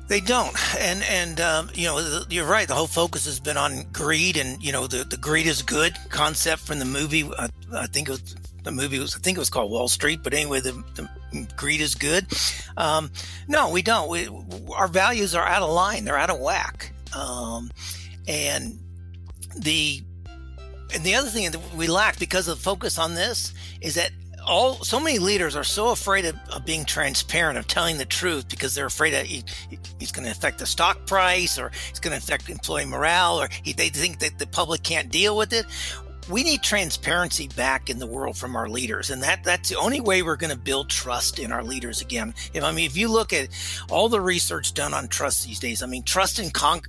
they 0.08 0.20
don't 0.20 0.54
and 0.78 1.02
and 1.04 1.40
um, 1.40 1.70
you 1.74 1.86
know 1.86 2.22
you're 2.28 2.46
right 2.46 2.68
the 2.68 2.74
whole 2.74 2.86
focus 2.86 3.24
has 3.24 3.40
been 3.40 3.56
on 3.56 3.84
greed 3.92 4.36
and 4.36 4.62
you 4.62 4.72
know 4.72 4.86
the, 4.86 5.04
the 5.04 5.16
greed 5.16 5.46
is 5.46 5.62
good 5.62 5.96
concept 6.10 6.62
from 6.62 6.78
the 6.78 6.84
movie 6.84 7.28
I, 7.38 7.48
I 7.74 7.86
think 7.86 8.08
it 8.08 8.12
was 8.12 8.36
the 8.62 8.70
movie 8.70 8.98
was 8.98 9.14
I 9.16 9.18
think 9.18 9.36
it 9.36 9.40
was 9.40 9.50
called 9.50 9.70
Wall 9.70 9.88
Street, 9.88 10.20
but 10.22 10.34
anyway, 10.34 10.60
the, 10.60 10.72
the 10.94 11.08
greed 11.56 11.80
is 11.80 11.94
good. 11.94 12.26
Um, 12.76 13.10
no, 13.48 13.70
we 13.70 13.82
don't. 13.82 14.08
We, 14.08 14.28
our 14.74 14.88
values 14.88 15.34
are 15.34 15.46
out 15.46 15.62
of 15.62 15.70
line. 15.70 16.04
They're 16.04 16.18
out 16.18 16.30
of 16.30 16.40
whack. 16.40 16.92
Um, 17.16 17.70
and 18.28 18.78
the 19.56 20.02
and 20.94 21.04
the 21.04 21.14
other 21.14 21.28
thing 21.28 21.50
that 21.50 21.74
we 21.74 21.86
lack 21.86 22.18
because 22.18 22.48
of 22.48 22.58
focus 22.58 22.98
on 22.98 23.14
this 23.14 23.52
is 23.80 23.94
that 23.94 24.10
all 24.46 24.74
so 24.84 25.00
many 25.00 25.18
leaders 25.18 25.56
are 25.56 25.64
so 25.64 25.90
afraid 25.90 26.24
of, 26.24 26.36
of 26.52 26.64
being 26.64 26.84
transparent 26.84 27.58
of 27.58 27.66
telling 27.66 27.98
the 27.98 28.04
truth 28.04 28.48
because 28.48 28.74
they're 28.74 28.86
afraid 28.86 29.12
that 29.12 29.26
he, 29.26 29.44
he's 29.98 30.12
going 30.12 30.24
to 30.24 30.30
affect 30.30 30.58
the 30.58 30.66
stock 30.66 31.06
price 31.06 31.58
or 31.58 31.70
it's 31.90 32.00
going 32.00 32.12
to 32.12 32.18
affect 32.18 32.48
employee 32.48 32.84
morale 32.84 33.40
or 33.40 33.48
he, 33.62 33.72
they 33.72 33.88
think 33.88 34.18
that 34.18 34.38
the 34.38 34.46
public 34.46 34.82
can't 34.82 35.10
deal 35.10 35.36
with 35.36 35.52
it 35.52 35.66
we 36.30 36.42
need 36.44 36.62
transparency 36.62 37.48
back 37.48 37.90
in 37.90 37.98
the 37.98 38.06
world 38.06 38.36
from 38.36 38.56
our 38.56 38.68
leaders. 38.68 39.10
And 39.10 39.22
that 39.22 39.44
that's 39.44 39.68
the 39.68 39.78
only 39.78 40.00
way 40.00 40.22
we're 40.22 40.36
going 40.36 40.52
to 40.52 40.58
build 40.58 40.88
trust 40.88 41.38
in 41.38 41.52
our 41.52 41.64
leaders 41.64 42.00
again. 42.00 42.34
If 42.54 42.62
i 42.62 42.72
mean 42.72 42.86
if 42.86 42.96
you 42.96 43.08
look 43.08 43.32
at 43.32 43.48
all 43.90 44.08
the 44.08 44.20
research 44.20 44.74
done 44.74 44.94
on 44.94 45.08
trust 45.08 45.46
these 45.46 45.58
days 45.58 45.82
i 45.82 45.86
mean 45.86 46.02
trust 46.02 46.38
in 46.38 46.50
con- 46.50 46.82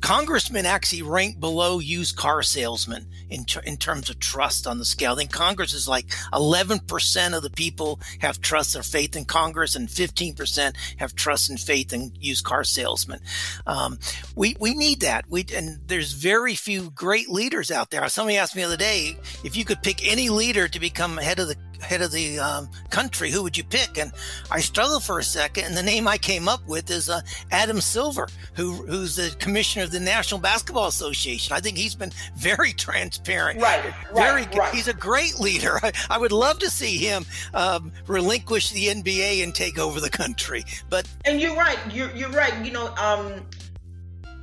congressmen 0.00 0.66
actually 0.66 1.02
rank 1.02 1.40
below 1.40 1.78
used 1.78 2.16
car 2.16 2.42
salesmen 2.42 3.06
in, 3.30 3.44
in 3.64 3.76
terms 3.76 4.10
of 4.10 4.18
trust 4.18 4.66
on 4.66 4.78
the 4.78 4.84
scale. 4.84 5.12
I 5.12 5.16
think 5.16 5.32
congress 5.32 5.72
is 5.72 5.88
like 5.88 6.06
11% 6.32 7.36
of 7.36 7.42
the 7.42 7.50
people 7.50 8.00
have 8.20 8.40
trust 8.40 8.76
or 8.76 8.82
faith 8.82 9.16
in 9.16 9.24
congress 9.24 9.76
and 9.76 9.88
15% 9.88 10.76
have 10.98 11.14
trust 11.14 11.50
and 11.50 11.58
faith 11.58 11.92
in 11.92 12.12
used 12.18 12.44
car 12.44 12.64
salesmen. 12.64 13.20
Um, 13.66 13.98
we 14.34 14.56
we 14.60 14.74
need 14.74 15.00
that. 15.00 15.24
We 15.28 15.46
and 15.54 15.80
there's 15.86 16.12
very 16.12 16.54
few 16.54 16.90
great 16.90 17.28
leaders 17.28 17.70
out 17.70 17.90
there. 17.90 18.08
Somebody 18.08 18.36
asked 18.36 18.56
me 18.56 18.59
the 18.60 18.66
other 18.66 18.76
day 18.76 19.16
if 19.42 19.56
you 19.56 19.64
could 19.64 19.82
pick 19.82 20.06
any 20.06 20.28
leader 20.28 20.68
to 20.68 20.78
become 20.78 21.16
head 21.16 21.38
of 21.38 21.48
the 21.48 21.56
head 21.80 22.02
of 22.02 22.12
the 22.12 22.38
um, 22.38 22.68
country, 22.90 23.30
who 23.30 23.42
would 23.42 23.56
you 23.56 23.64
pick? 23.64 23.98
And 23.98 24.12
I 24.50 24.60
struggled 24.60 25.02
for 25.02 25.18
a 25.18 25.24
second, 25.24 25.64
and 25.64 25.76
the 25.76 25.82
name 25.82 26.06
I 26.06 26.18
came 26.18 26.48
up 26.48 26.66
with 26.66 26.90
is 26.90 27.08
uh, 27.08 27.22
Adam 27.50 27.80
Silver, 27.80 28.28
who 28.54 28.72
who's 28.72 29.16
the 29.16 29.34
commissioner 29.38 29.84
of 29.84 29.90
the 29.90 30.00
National 30.00 30.40
Basketball 30.40 30.88
Association. 30.88 31.56
I 31.56 31.60
think 31.60 31.78
he's 31.78 31.94
been 31.94 32.12
very 32.36 32.72
transparent. 32.72 33.60
Right, 33.60 33.94
very. 34.14 34.42
Right, 34.42 34.54
right. 34.54 34.74
He's 34.74 34.88
a 34.88 34.94
great 34.94 35.40
leader. 35.40 35.80
I, 35.82 35.92
I, 36.10 36.18
would 36.18 36.32
love 36.32 36.58
to 36.58 36.70
see 36.70 36.98
him 36.98 37.24
um, 37.54 37.92
relinquish 38.06 38.70
the 38.70 38.88
NBA 38.88 39.42
and 39.42 39.54
take 39.54 39.78
over 39.78 40.00
the 40.00 40.10
country. 40.10 40.64
But 40.88 41.08
and 41.24 41.40
you're 41.40 41.56
right. 41.56 41.78
You're 41.90 42.14
you're 42.14 42.30
right. 42.30 42.64
You 42.64 42.72
know, 42.72 42.94
um, 42.96 43.46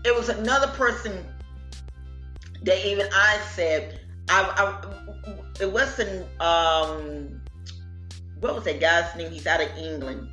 it 0.05 0.15
was 0.15 0.29
another 0.29 0.67
person 0.69 1.23
that 2.63 2.85
even 2.85 3.07
I 3.13 3.39
said 3.53 4.01
I, 4.29 4.41
I 4.57 5.61
it 5.61 5.71
wasn't 5.71 6.27
um 6.41 7.41
what 8.39 8.55
was 8.55 8.63
that 8.65 8.79
guy's 8.79 9.15
name? 9.15 9.31
He's 9.31 9.47
out 9.47 9.61
of 9.61 9.75
England. 9.77 10.29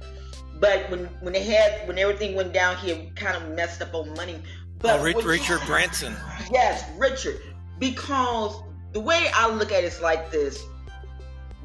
But 0.61 0.91
when 0.91 1.07
when 1.21 1.33
they 1.33 1.43
had 1.43 1.87
when 1.89 1.99
everything 1.99 2.35
went 2.35 2.53
down, 2.53 2.77
he 2.77 3.11
kind 3.17 3.37
of 3.37 3.55
messed 3.55 3.83
up 3.83 3.95
on 3.95 4.13
money. 4.15 4.41
But 4.79 5.01
oh, 5.01 5.03
Richard 5.03 5.61
Branson. 5.67 6.15
Yes, 6.53 6.85
Richard. 6.99 7.41
Because 7.79 8.63
the 8.93 9.01
way 9.01 9.29
I 9.35 9.51
look 9.51 9.73
at 9.73 9.83
it 9.83 9.87
is 9.87 10.01
like 10.01 10.31
this: 10.31 10.63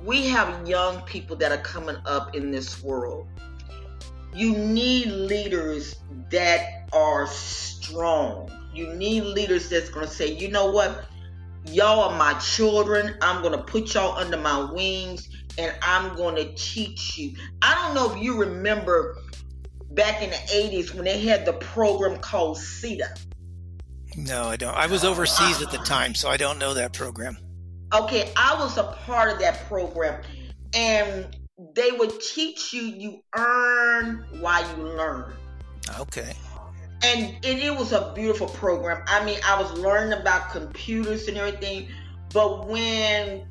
we 0.03 0.27
have 0.27 0.67
young 0.67 1.01
people 1.01 1.35
that 1.37 1.51
are 1.51 1.61
coming 1.61 1.97
up 2.05 2.35
in 2.35 2.51
this 2.51 2.81
world. 2.81 3.27
You 4.33 4.55
need 4.55 5.07
leaders 5.07 5.95
that 6.29 6.87
are 6.93 7.27
strong. 7.27 8.51
You 8.73 8.93
need 8.93 9.23
leaders 9.23 9.69
that's 9.69 9.89
going 9.89 10.07
to 10.07 10.11
say, 10.11 10.31
you 10.31 10.49
know 10.49 10.71
what? 10.71 11.05
Y'all 11.67 12.09
are 12.09 12.17
my 12.17 12.33
children. 12.39 13.15
I'm 13.21 13.41
going 13.41 13.57
to 13.57 13.63
put 13.63 13.93
y'all 13.93 14.17
under 14.17 14.37
my 14.37 14.71
wings 14.71 15.29
and 15.57 15.73
I'm 15.81 16.15
going 16.15 16.35
to 16.35 16.53
teach 16.55 17.17
you. 17.17 17.35
I 17.61 17.75
don't 17.75 17.93
know 17.93 18.15
if 18.15 18.21
you 18.21 18.39
remember 18.39 19.17
back 19.91 20.21
in 20.21 20.29
the 20.29 20.35
80s 20.35 20.93
when 20.93 21.05
they 21.05 21.19
had 21.19 21.45
the 21.45 21.53
program 21.53 22.19
called 22.19 22.57
CETA. 22.57 23.19
No, 24.15 24.43
I 24.43 24.55
don't. 24.55 24.75
I 24.75 24.87
was 24.87 25.03
overseas 25.03 25.61
at 25.61 25.71
the 25.71 25.77
time, 25.79 26.15
so 26.15 26.29
I 26.29 26.37
don't 26.37 26.59
know 26.59 26.73
that 26.73 26.93
program. 26.93 27.37
Okay, 27.93 28.31
I 28.35 28.55
was 28.59 28.77
a 28.77 28.83
part 29.05 29.31
of 29.31 29.39
that 29.39 29.67
program, 29.67 30.21
and 30.73 31.37
they 31.75 31.91
would 31.91 32.19
teach 32.21 32.73
you. 32.73 32.81
You 32.81 33.23
earn 33.35 34.25
while 34.39 34.77
you 34.77 34.83
learn. 34.83 35.33
Okay. 35.99 36.33
And, 37.01 37.35
and 37.45 37.59
it 37.59 37.75
was 37.75 37.93
a 37.93 38.11
beautiful 38.13 38.47
program. 38.47 39.03
I 39.07 39.23
mean, 39.23 39.39
I 39.45 39.59
was 39.61 39.71
learning 39.79 40.19
about 40.19 40.49
computers 40.51 41.27
and 41.27 41.37
everything, 41.37 41.87
but 42.33 42.67
when 42.67 43.47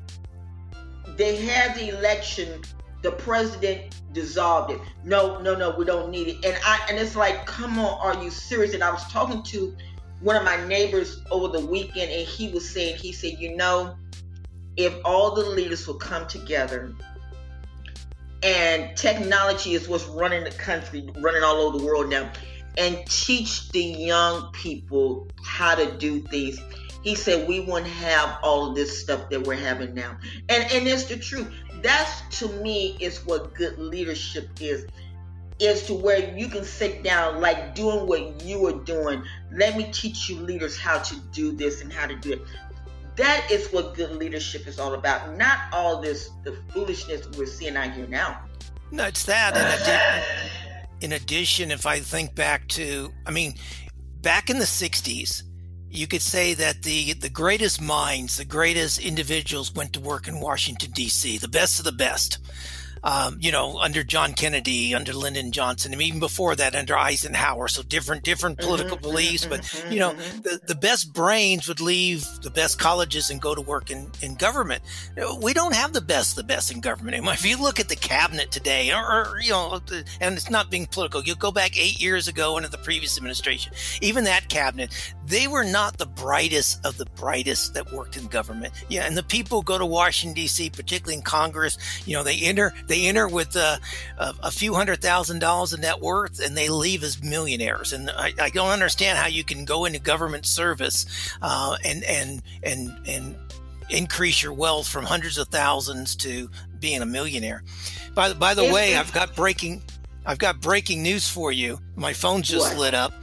they 1.17 1.35
had 1.37 1.75
the 1.75 1.89
election, 1.89 2.61
the 3.01 3.11
president 3.11 3.95
dissolved 4.13 4.71
it. 4.71 4.79
No, 5.03 5.39
no, 5.41 5.55
no, 5.55 5.71
we 5.71 5.85
don't 5.85 6.11
need 6.11 6.27
it. 6.27 6.45
And 6.45 6.57
I 6.63 6.85
and 6.89 6.97
it's 6.97 7.15
like, 7.15 7.45
come 7.45 7.79
on, 7.79 7.99
are 7.99 8.23
you 8.23 8.29
serious? 8.29 8.73
And 8.73 8.83
I 8.83 8.91
was 8.91 9.03
talking 9.11 9.41
to 9.43 9.75
one 10.21 10.35
of 10.35 10.43
my 10.43 10.65
neighbors 10.67 11.21
over 11.31 11.47
the 11.47 11.65
weekend, 11.65 12.11
and 12.11 12.27
he 12.27 12.49
was 12.49 12.69
saying, 12.69 12.97
he 12.97 13.11
said, 13.11 13.33
you 13.39 13.55
know, 13.55 13.95
if 14.77 14.93
all 15.05 15.33
the 15.33 15.43
leaders 15.43 15.87
will 15.87 15.95
come 15.95 16.27
together 16.27 16.93
and 18.43 18.95
technology 18.95 19.73
is 19.73 19.87
what's 19.87 20.05
running 20.05 20.43
the 20.43 20.51
country, 20.51 21.09
running 21.19 21.43
all 21.43 21.57
over 21.57 21.77
the 21.77 21.83
world 21.83 22.09
now, 22.09 22.31
and 22.77 23.05
teach 23.05 23.69
the 23.69 23.81
young 23.81 24.51
people 24.51 25.27
how 25.43 25.75
to 25.75 25.91
do 25.97 26.21
things. 26.21 26.59
He 27.03 27.15
said 27.15 27.47
we 27.47 27.59
wouldn't 27.61 27.87
have 27.87 28.39
all 28.43 28.69
of 28.69 28.75
this 28.75 29.01
stuff 29.01 29.29
that 29.29 29.45
we're 29.45 29.55
having 29.55 29.93
now. 29.93 30.17
And 30.49 30.71
and 30.71 30.87
it's 30.87 31.05
the 31.05 31.17
truth. 31.17 31.47
That's 31.81 32.39
to 32.39 32.49
me 32.61 32.97
is 32.99 33.25
what 33.25 33.53
good 33.53 33.77
leadership 33.77 34.49
is. 34.59 34.85
Is 35.59 35.85
to 35.87 35.93
where 35.93 36.37
you 36.37 36.47
can 36.47 36.63
sit 36.63 37.03
down 37.03 37.41
like 37.41 37.75
doing 37.75 38.07
what 38.07 38.43
you 38.43 38.65
are 38.67 38.83
doing. 38.83 39.23
Let 39.51 39.77
me 39.77 39.89
teach 39.91 40.29
you 40.29 40.37
leaders 40.37 40.77
how 40.77 40.99
to 40.99 41.15
do 41.33 41.51
this 41.51 41.81
and 41.81 41.91
how 41.91 42.07
to 42.07 42.15
do 42.15 42.33
it. 42.33 42.41
That 43.17 43.51
is 43.51 43.67
what 43.73 43.95
good 43.95 44.15
leadership 44.15 44.67
is 44.67 44.79
all 44.79 44.93
about. 44.93 45.37
Not 45.37 45.57
all 45.73 46.01
this 46.01 46.29
the 46.43 46.57
foolishness 46.69 47.27
we're 47.37 47.45
seeing 47.45 47.75
out 47.75 47.91
here 47.91 48.07
now. 48.07 48.41
No, 48.91 49.05
it's 49.05 49.25
that. 49.25 50.55
In 51.01 51.13
addition, 51.13 51.71
if 51.71 51.85
I 51.85 51.99
think 51.99 52.35
back 52.35 52.67
to, 52.69 53.13
I 53.25 53.31
mean, 53.31 53.55
back 54.21 54.49
in 54.49 54.59
the 54.59 54.65
'60s, 54.65 55.43
you 55.89 56.07
could 56.07 56.21
say 56.21 56.53
that 56.53 56.83
the 56.83 57.13
the 57.13 57.29
greatest 57.29 57.81
minds, 57.81 58.37
the 58.37 58.45
greatest 58.45 58.99
individuals 58.99 59.73
went 59.73 59.93
to 59.93 59.99
work 59.99 60.27
in 60.27 60.39
Washington 60.39 60.91
D.C. 60.91 61.37
The 61.37 61.47
best 61.47 61.79
of 61.79 61.85
the 61.85 61.91
best 61.91 62.39
um, 63.03 63.37
you 63.39 63.51
know, 63.51 63.77
under 63.77 64.03
John 64.03 64.33
Kennedy, 64.33 64.93
under 64.93 65.13
Lyndon 65.13 65.51
Johnson, 65.51 65.93
and 65.93 66.01
even 66.01 66.19
before 66.19 66.55
that 66.55 66.75
under 66.75 66.97
Eisenhower. 66.97 67.67
So 67.67 67.83
different, 67.83 68.23
different 68.23 68.57
mm-hmm, 68.57 68.67
political 68.67 68.97
mm-hmm, 68.97 69.07
beliefs. 69.07 69.45
But 69.45 69.61
mm-hmm, 69.61 69.91
you 69.93 69.99
know, 69.99 70.11
mm-hmm. 70.11 70.41
the, 70.41 70.59
the 70.67 70.75
best 70.75 71.13
brains 71.13 71.67
would 71.67 71.81
leave 71.81 72.25
the 72.41 72.49
best 72.49 72.79
colleges 72.79 73.29
and 73.29 73.41
go 73.41 73.55
to 73.55 73.61
work 73.61 73.89
in, 73.91 74.09
in 74.21 74.35
government. 74.35 74.83
We 75.41 75.53
don't 75.53 75.73
have 75.73 75.93
the 75.93 76.01
best, 76.01 76.35
the 76.35 76.43
best 76.43 76.71
in 76.71 76.81
government. 76.81 77.17
If 77.27 77.45
you 77.45 77.61
look 77.61 77.79
at 77.79 77.89
the 77.89 77.95
cabinet 77.95 78.51
today, 78.51 78.91
or, 78.91 78.99
or 78.99 79.39
you 79.41 79.51
know, 79.51 79.79
and 80.19 80.35
it's 80.35 80.49
not 80.49 80.69
being 80.69 80.85
political, 80.85 81.23
you 81.23 81.35
go 81.35 81.51
back 81.51 81.79
eight 81.79 82.01
years 82.01 82.27
ago 82.27 82.57
under 82.57 82.69
the 82.69 82.77
previous 82.77 83.17
administration, 83.17 83.73
even 84.01 84.25
that 84.25 84.49
cabinet, 84.49 84.93
they 85.25 85.47
were 85.47 85.63
not 85.63 85.97
the 85.97 86.05
brightest 86.05 86.85
of 86.85 86.97
the 86.97 87.05
brightest 87.05 87.73
that 87.73 87.91
worked 87.93 88.17
in 88.17 88.25
government. 88.27 88.73
Yeah, 88.89 89.05
and 89.05 89.15
the 89.15 89.23
people 89.23 89.61
go 89.61 89.77
to 89.77 89.85
Washington 89.85 90.35
D.C., 90.35 90.69
particularly 90.71 91.15
in 91.15 91.21
Congress. 91.21 91.77
You 92.05 92.15
know, 92.15 92.23
they 92.23 92.37
enter 92.37 92.73
they 92.87 93.07
enter 93.07 93.27
with 93.27 93.55
uh, 93.55 93.77
a, 94.17 94.33
a, 94.43 94.51
few 94.51 94.73
hundred 94.73 95.01
thousand 95.01 95.39
dollars 95.39 95.73
in 95.73 95.81
net 95.81 95.99
worth, 95.99 96.39
and 96.39 96.55
they 96.55 96.69
leave 96.69 97.03
as 97.03 97.21
millionaires. 97.23 97.93
And 97.93 98.09
I, 98.09 98.33
I 98.39 98.49
don't 98.49 98.69
understand 98.69 99.17
how 99.17 99.27
you 99.27 99.43
can 99.43 99.65
go 99.65 99.85
into 99.85 99.99
government 99.99 100.45
service 100.45 101.05
uh, 101.41 101.77
and 101.85 102.03
and 102.03 102.41
and 102.63 102.99
and 103.07 103.35
increase 103.89 104.43
your 104.43 104.53
wealth 104.53 104.87
from 104.87 105.05
hundreds 105.05 105.37
of 105.37 105.47
thousands 105.47 106.15
to 106.17 106.49
being 106.79 107.01
a 107.01 107.05
millionaire. 107.05 107.63
By 108.15 108.33
by 108.33 108.53
the 108.53 108.65
way, 108.65 108.95
I've 108.95 109.13
got 109.13 109.35
breaking 109.35 109.81
I've 110.25 110.39
got 110.39 110.61
breaking 110.61 111.01
news 111.01 111.27
for 111.27 111.51
you. 111.51 111.79
My 111.95 112.13
phone 112.13 112.41
just 112.41 112.69
what? 112.73 112.79
lit 112.79 112.93
up. 112.93 113.13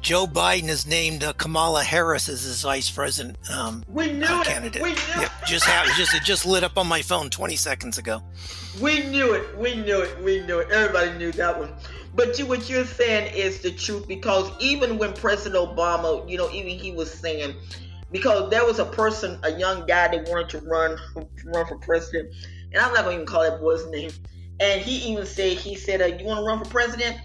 Joe 0.00 0.26
Biden 0.26 0.68
has 0.68 0.86
named 0.86 1.22
uh, 1.22 1.34
Kamala 1.34 1.82
Harris 1.82 2.28
as 2.28 2.42
his 2.42 2.62
vice 2.62 2.90
president 2.90 3.36
um, 3.50 3.84
we 3.86 4.10
knew 4.10 4.24
uh, 4.24 4.42
candidate. 4.44 4.82
We 4.82 4.90
knew 4.90 5.20
yep, 5.20 5.30
just 5.46 5.66
how 5.66 5.84
just 5.94 6.14
it 6.14 6.22
just 6.22 6.46
lit 6.46 6.64
up 6.64 6.78
on 6.78 6.86
my 6.86 7.02
phone 7.02 7.28
20 7.28 7.54
seconds 7.56 7.98
ago. 7.98 8.22
We 8.80 9.04
knew 9.08 9.34
it. 9.34 9.58
We 9.58 9.74
knew 9.74 10.00
it. 10.00 10.22
We 10.22 10.40
knew 10.46 10.60
it. 10.60 10.70
Everybody 10.70 11.18
knew 11.18 11.32
that 11.32 11.58
one. 11.58 11.74
But 12.14 12.38
you, 12.38 12.46
what 12.46 12.68
you're 12.68 12.86
saying 12.86 13.34
is 13.34 13.60
the 13.60 13.72
truth 13.72 14.08
because 14.08 14.50
even 14.58 14.96
when 14.96 15.12
President 15.12 15.62
Obama, 15.62 16.28
you 16.28 16.38
know, 16.38 16.50
even 16.50 16.78
he 16.78 16.92
was 16.92 17.12
saying, 17.12 17.54
because 18.10 18.50
there 18.50 18.64
was 18.64 18.78
a 18.78 18.86
person, 18.86 19.38
a 19.42 19.52
young 19.52 19.86
guy 19.86 20.08
that 20.08 20.28
wanted 20.28 20.48
to 20.48 20.58
run 20.60 20.96
run 21.44 21.66
for 21.66 21.76
president, 21.78 22.34
and 22.72 22.82
I'm 22.82 22.94
not 22.94 23.04
going 23.04 23.16
to 23.18 23.22
even 23.22 23.26
call 23.26 23.42
that 23.42 23.60
boy's 23.60 23.86
name. 23.88 24.10
And 24.60 24.80
he 24.80 25.12
even 25.12 25.26
said, 25.26 25.58
he 25.58 25.74
said, 25.74 26.00
uh, 26.00 26.06
"You 26.06 26.24
want 26.24 26.40
to 26.40 26.44
run 26.44 26.64
for 26.64 26.70
president? 26.70 27.16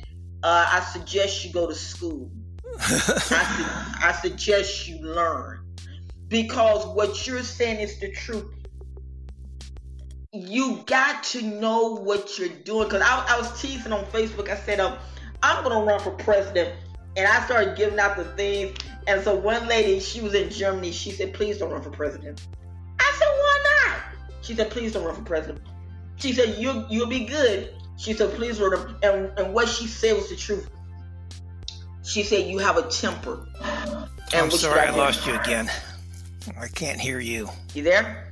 Uh, 0.43 0.69
I 0.71 0.81
suggest 0.81 1.45
you 1.45 1.53
go 1.53 1.67
to 1.67 1.75
school." 1.75 2.29
I, 2.79 3.99
I 4.03 4.11
suggest 4.21 4.87
you 4.87 4.99
learn 4.99 5.65
because 6.27 6.85
what 6.87 7.25
you're 7.27 7.43
saying 7.43 7.79
is 7.79 7.99
the 7.99 8.11
truth. 8.11 8.51
You 10.33 10.83
got 10.85 11.23
to 11.25 11.41
know 11.41 11.95
what 11.95 12.37
you're 12.37 12.49
doing. 12.49 12.87
Because 12.87 13.01
I, 13.01 13.35
I, 13.35 13.39
was 13.39 13.61
teasing 13.61 13.93
on 13.93 14.03
Facebook. 14.05 14.49
I 14.49 14.57
said, 14.57 14.79
um, 14.79 14.97
I'm 15.41 15.63
going 15.63 15.79
to 15.79 15.85
run 15.85 15.99
for 15.99 16.11
president. 16.11 16.75
And 17.15 17.25
I 17.25 17.45
started 17.45 17.77
giving 17.77 17.99
out 17.99 18.17
the 18.17 18.25
things. 18.25 18.77
And 19.07 19.23
so 19.23 19.35
one 19.35 19.67
lady, 19.67 19.99
she 20.01 20.19
was 20.19 20.33
in 20.33 20.49
Germany. 20.49 20.91
She 20.91 21.11
said, 21.11 21.33
please 21.33 21.59
don't 21.59 21.71
run 21.71 21.81
for 21.81 21.91
president. 21.91 22.45
I 22.99 23.15
said, 23.17 23.27
why 23.27 23.63
not? 23.63 23.99
She 24.41 24.55
said, 24.55 24.69
please 24.71 24.91
don't 24.91 25.05
run 25.05 25.15
for 25.15 25.21
president. 25.21 25.61
She 26.17 26.33
said, 26.33 26.57
you'll, 26.57 26.85
you'll 26.89 27.07
be 27.07 27.25
good. 27.25 27.73
She 27.97 28.13
said, 28.13 28.31
please 28.31 28.59
run. 28.59 28.97
And, 29.03 29.31
and 29.37 29.53
what 29.53 29.69
she 29.69 29.87
said 29.87 30.17
was 30.17 30.29
the 30.29 30.35
truth. 30.35 30.69
She 32.05 32.23
said 32.23 32.47
you 32.47 32.59
have 32.59 32.77
a 32.77 32.83
temper. 32.83 33.47
And 34.33 34.43
I'm 34.43 34.51
sorry, 34.51 34.81
I 34.81 34.95
lost 34.95 35.25
you 35.25 35.35
again. 35.39 35.69
I 36.59 36.67
can't 36.67 36.99
hear 36.99 37.19
you. 37.19 37.49
You 37.73 37.83
there? 37.83 38.31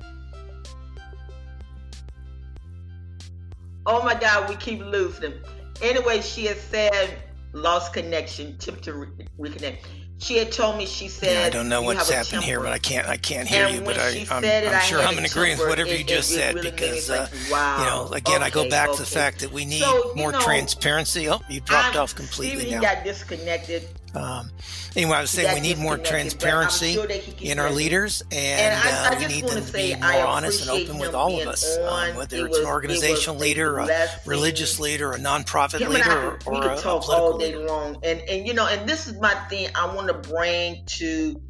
Oh 3.86 4.04
my 4.04 4.14
God, 4.16 4.50
we 4.50 4.56
keep 4.56 4.80
losing. 4.80 5.34
Anyway, 5.82 6.22
she 6.22 6.46
has 6.46 6.62
said 6.62 7.18
lost 7.52 7.94
connection, 7.94 8.58
tip 8.58 8.82
to 8.82 8.94
re- 8.94 9.28
reconnect. 9.40 9.80
She 10.24 10.38
had 10.38 10.52
told 10.54 10.78
me. 10.78 10.86
She 10.86 11.10
said, 11.10 11.34
yeah, 11.34 11.46
"I 11.46 11.50
don't 11.50 11.68
know 11.68 11.82
what's 11.82 12.10
happening 12.10 12.42
here, 12.42 12.62
but 12.62 12.72
I 12.72 12.80
can't. 12.80 13.08
I 13.08 13.18
can't 13.18 13.48
hear 13.48 13.66
and 13.66 13.76
you. 13.76 13.82
But 13.82 13.98
I, 14.00 14.26
I'm, 14.32 14.44
I'm 14.44 14.82
sure 14.82 15.02
I'm 15.02 15.18
in 15.18 15.26
agreement 15.26 15.60
with 15.60 15.68
whatever 15.68 15.90
it, 15.90 16.00
you 16.00 16.06
just 16.06 16.30
said 16.30 16.56
really 16.56 16.72
because, 16.72 17.10
uh, 17.10 17.28
like, 17.30 17.52
wow, 17.52 17.80
you 17.80 17.86
know, 17.86 18.14
again, 18.14 18.38
okay, 18.38 18.46
I 18.46 18.50
go 18.50 18.70
back 18.70 18.90
okay. 18.90 18.98
to 18.98 19.04
the 19.04 19.10
fact 19.10 19.42
that 19.42 19.52
we 19.52 19.66
need 19.66 19.82
so, 19.82 20.14
more 20.16 20.32
know, 20.32 20.40
transparency. 20.40 21.30
Oh, 21.30 21.42
you 21.50 21.60
dropped 21.60 21.96
I'm, 21.96 22.04
off 22.04 22.16
completely 22.16 22.72
now. 22.72 22.80
got 22.80 23.04
disconnected. 23.04 23.88
Um, 24.16 24.52
anyway, 24.96 25.18
I 25.18 25.22
was 25.22 25.32
saying 25.32 25.54
we 25.56 25.62
need 25.62 25.80
more 25.80 25.98
transparency 25.98 26.94
sure 26.94 27.08
in 27.40 27.58
our 27.58 27.72
leaders, 27.72 28.22
and, 28.32 28.74
and 28.74 28.74
I, 28.76 29.16
uh, 29.16 29.20
we 29.20 29.28
need 29.28 29.48
them 29.48 29.66
to 29.66 29.74
be 29.74 29.96
more 29.96 30.26
honest 30.26 30.62
and 30.62 30.70
open 30.70 31.00
with 31.00 31.16
all 31.16 31.42
of 31.42 31.48
us, 31.48 31.78
um, 31.78 32.16
whether 32.16 32.38
it 32.38 32.42
it's 32.46 32.50
was, 32.50 32.60
an 32.60 32.66
organizational 32.68 33.38
leader, 33.38 33.80
a 33.80 34.08
religious 34.26 34.80
leader, 34.80 35.12
a 35.14 35.18
nonprofit 35.18 35.88
leader, 35.88 36.04
I, 36.12 36.40
or, 36.46 36.56
or 36.56 36.72
a, 36.72 36.78
talk 36.78 37.08
a 37.08 37.12
all 37.12 37.38
day 37.38 37.56
leader. 37.56 37.68
long. 37.68 37.98
And 38.04 38.22
and 38.22 38.48
you 38.48 38.54
know, 38.54 38.68
and 38.68 38.88
this 38.88 39.08
is 39.08 39.20
my 39.20 39.34
thing. 39.50 39.70
I 39.74 39.94
want 39.96 40.08
to 40.08 40.30
bring 40.30 40.86
to 40.86 41.42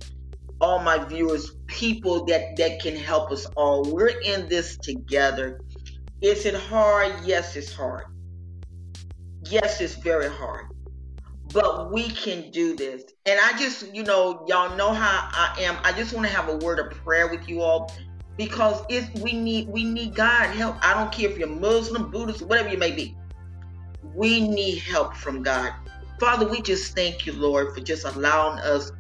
all 0.62 0.80
my 0.80 1.04
viewers 1.04 1.52
people 1.68 2.26
that 2.26 2.56
that 2.56 2.82
can 2.82 2.96
help 2.96 3.32
us 3.32 3.46
all. 3.58 3.84
We're 3.84 4.08
in 4.22 4.48
this 4.48 4.78
together. 4.78 5.60
Is 6.22 6.46
it 6.46 6.56
hard? 6.56 7.14
Yes, 7.26 7.58
it's 7.58 7.74
hard. 7.74 8.06
Yes, 9.50 9.82
it's 9.82 9.96
very 9.96 10.30
hard 10.30 10.73
but 11.54 11.94
we 11.94 12.10
can 12.12 12.52
do 12.52 12.76
this. 12.76 13.04
And 13.26 13.40
I 13.44 13.58
just, 13.60 13.96
you 13.96 14.04
know, 14.04 14.46
y'all 14.50 14.78
know 14.78 14.94
how 14.94 15.30
I 15.34 15.56
am. 15.62 15.78
I 15.86 15.94
just 15.94 16.14
want 16.14 16.28
to 16.28 16.34
have 16.34 16.50
a 16.50 16.58
word 16.58 16.80
of 16.80 16.92
prayer 17.04 17.30
with 17.30 17.48
you 17.50 17.62
all. 17.62 17.86
because 18.38 18.84
it's 18.90 19.10
we 19.22 19.34
need 19.34 19.68
we 19.70 19.84
need 19.84 20.16
God 20.16 20.50
help. 20.56 20.78
I 20.82 20.94
don't 20.94 21.12
care 21.12 21.30
if 21.30 21.38
you're 21.38 21.50
Muslim, 21.50 22.12
Buddhist, 22.12 22.42
whatever 22.42 22.70
you 22.70 22.78
may 22.78 22.92
be. 22.92 23.18
We 24.02 24.48
need 24.48 24.80
help 24.80 25.16
from 25.16 25.44
God. 25.44 25.74
Father, 26.20 26.48
we 26.50 26.62
just 26.62 26.96
thank 26.96 27.26
you, 27.26 27.34
Lord, 27.34 27.74
for 27.76 27.82
just 27.82 28.06
allowing 28.06 28.60
us 28.60 28.92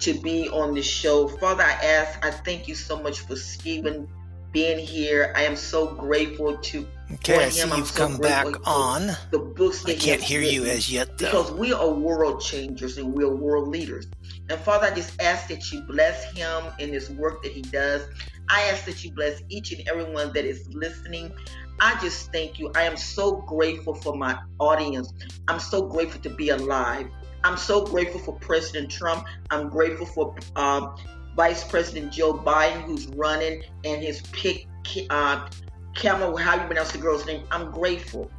to 0.00 0.20
be 0.20 0.48
on 0.50 0.74
the 0.74 0.82
show. 0.82 1.28
Father, 1.28 1.64
I 1.64 1.72
ask, 1.72 2.24
I 2.24 2.30
thank 2.30 2.68
you 2.68 2.74
so 2.76 3.02
much 3.02 3.20
for 3.20 3.36
Steven 3.36 4.08
being 4.52 4.78
here. 4.78 5.32
I 5.36 5.44
am 5.44 5.56
so 5.56 5.94
grateful 5.96 6.58
to 6.58 6.88
Okay, 7.14 7.44
I 7.44 7.48
see 7.50 7.68
you've 7.76 7.94
come 7.94 8.18
back 8.18 8.46
on. 8.66 9.08
The 9.30 9.38
books 9.38 9.84
I 9.84 9.94
can't 9.94 10.22
hear 10.22 10.40
you 10.40 10.64
as 10.64 10.90
yet, 10.90 11.18
though. 11.18 11.26
Because 11.26 11.52
we 11.52 11.72
are 11.72 11.90
world 11.90 12.40
changers 12.40 12.96
and 12.98 13.12
we 13.12 13.24
are 13.24 13.34
world 13.34 13.68
leaders. 13.68 14.06
And 14.48 14.58
Father, 14.60 14.86
I 14.86 14.94
just 14.94 15.20
ask 15.20 15.48
that 15.48 15.70
you 15.72 15.82
bless 15.82 16.32
him 16.32 16.64
in 16.78 16.90
this 16.90 17.10
work 17.10 17.42
that 17.42 17.52
he 17.52 17.62
does. 17.62 18.02
I 18.48 18.62
ask 18.62 18.84
that 18.86 19.04
you 19.04 19.12
bless 19.12 19.42
each 19.48 19.72
and 19.72 19.86
everyone 19.88 20.32
that 20.32 20.44
is 20.44 20.68
listening. 20.72 21.32
I 21.80 21.98
just 22.00 22.32
thank 22.32 22.58
you. 22.58 22.70
I 22.74 22.82
am 22.82 22.96
so 22.96 23.36
grateful 23.36 23.94
for 23.94 24.16
my 24.16 24.38
audience. 24.58 25.12
I'm 25.48 25.60
so 25.60 25.86
grateful 25.86 26.20
to 26.22 26.30
be 26.30 26.50
alive. 26.50 27.08
I'm 27.44 27.56
so 27.56 27.84
grateful 27.84 28.20
for 28.20 28.34
President 28.38 28.90
Trump. 28.90 29.26
I'm 29.50 29.68
grateful 29.68 30.06
for 30.06 30.34
um, 30.56 30.96
Vice 31.36 31.64
President 31.64 32.12
Joe 32.12 32.34
Biden, 32.34 32.82
who's 32.82 33.06
running, 33.08 33.62
and 33.84 34.02
his 34.02 34.22
pick, 34.32 34.66
uh, 35.10 35.48
Kamala, 35.94 36.40
how 36.40 36.60
you 36.60 36.66
pronounce 36.66 36.92
the 36.92 36.98
girl's 36.98 37.26
name. 37.26 37.44
I'm 37.50 37.70
grateful 37.70 38.30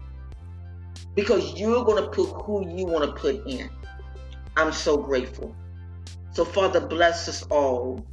because 1.16 1.54
you're 1.54 1.84
going 1.86 2.04
to 2.04 2.10
put 2.10 2.30
who 2.44 2.68
you 2.76 2.86
want 2.86 3.06
to 3.06 3.12
put 3.12 3.48
in. 3.48 3.70
I'm 4.58 4.72
so 4.72 4.98
grateful. 4.98 5.56
So, 6.32 6.46
Father, 6.46 6.80
bless 6.80 7.28
us 7.28 7.44
all. 7.44 8.06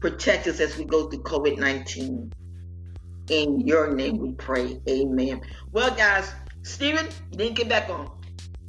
Protect 0.00 0.46
us 0.46 0.60
as 0.60 0.76
we 0.76 0.84
go 0.84 1.08
through 1.08 1.22
COVID 1.22 1.58
19. 1.58 2.32
In 3.28 3.60
your 3.60 3.94
name 3.94 4.18
we 4.18 4.32
pray. 4.32 4.80
Amen. 4.88 5.40
Well, 5.72 5.94
guys, 5.94 6.30
Steven, 6.62 7.06
you 7.32 7.38
didn't 7.38 7.56
get 7.56 7.68
back 7.68 7.88
on. 7.88 8.10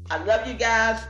I 0.10 0.24
love 0.24 0.48
you 0.48 0.54
guys. 0.54 1.04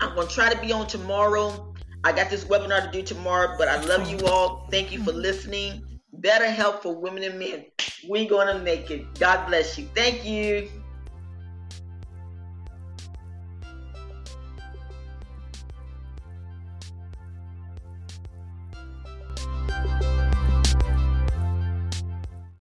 I'm 0.00 0.14
going 0.14 0.28
to 0.28 0.34
try 0.34 0.52
to 0.52 0.60
be 0.60 0.72
on 0.72 0.86
tomorrow. 0.86 1.74
I 2.04 2.12
got 2.12 2.28
this 2.28 2.44
webinar 2.44 2.84
to 2.84 2.90
do 2.90 3.02
tomorrow, 3.02 3.56
but 3.56 3.68
I 3.68 3.80
love 3.80 4.10
you 4.10 4.26
all. 4.26 4.68
Thank 4.70 4.92
you 4.92 5.02
for 5.02 5.10
mm-hmm. 5.10 5.20
listening. 5.20 5.93
Better 6.20 6.50
help 6.50 6.82
for 6.82 6.94
women 6.94 7.22
and 7.22 7.38
men. 7.38 7.64
We're 8.06 8.28
going 8.28 8.46
to 8.46 8.62
make 8.62 8.90
it. 8.90 9.18
God 9.18 9.46
bless 9.46 9.78
you. 9.78 9.86
Thank 9.94 10.24
you. 10.24 10.68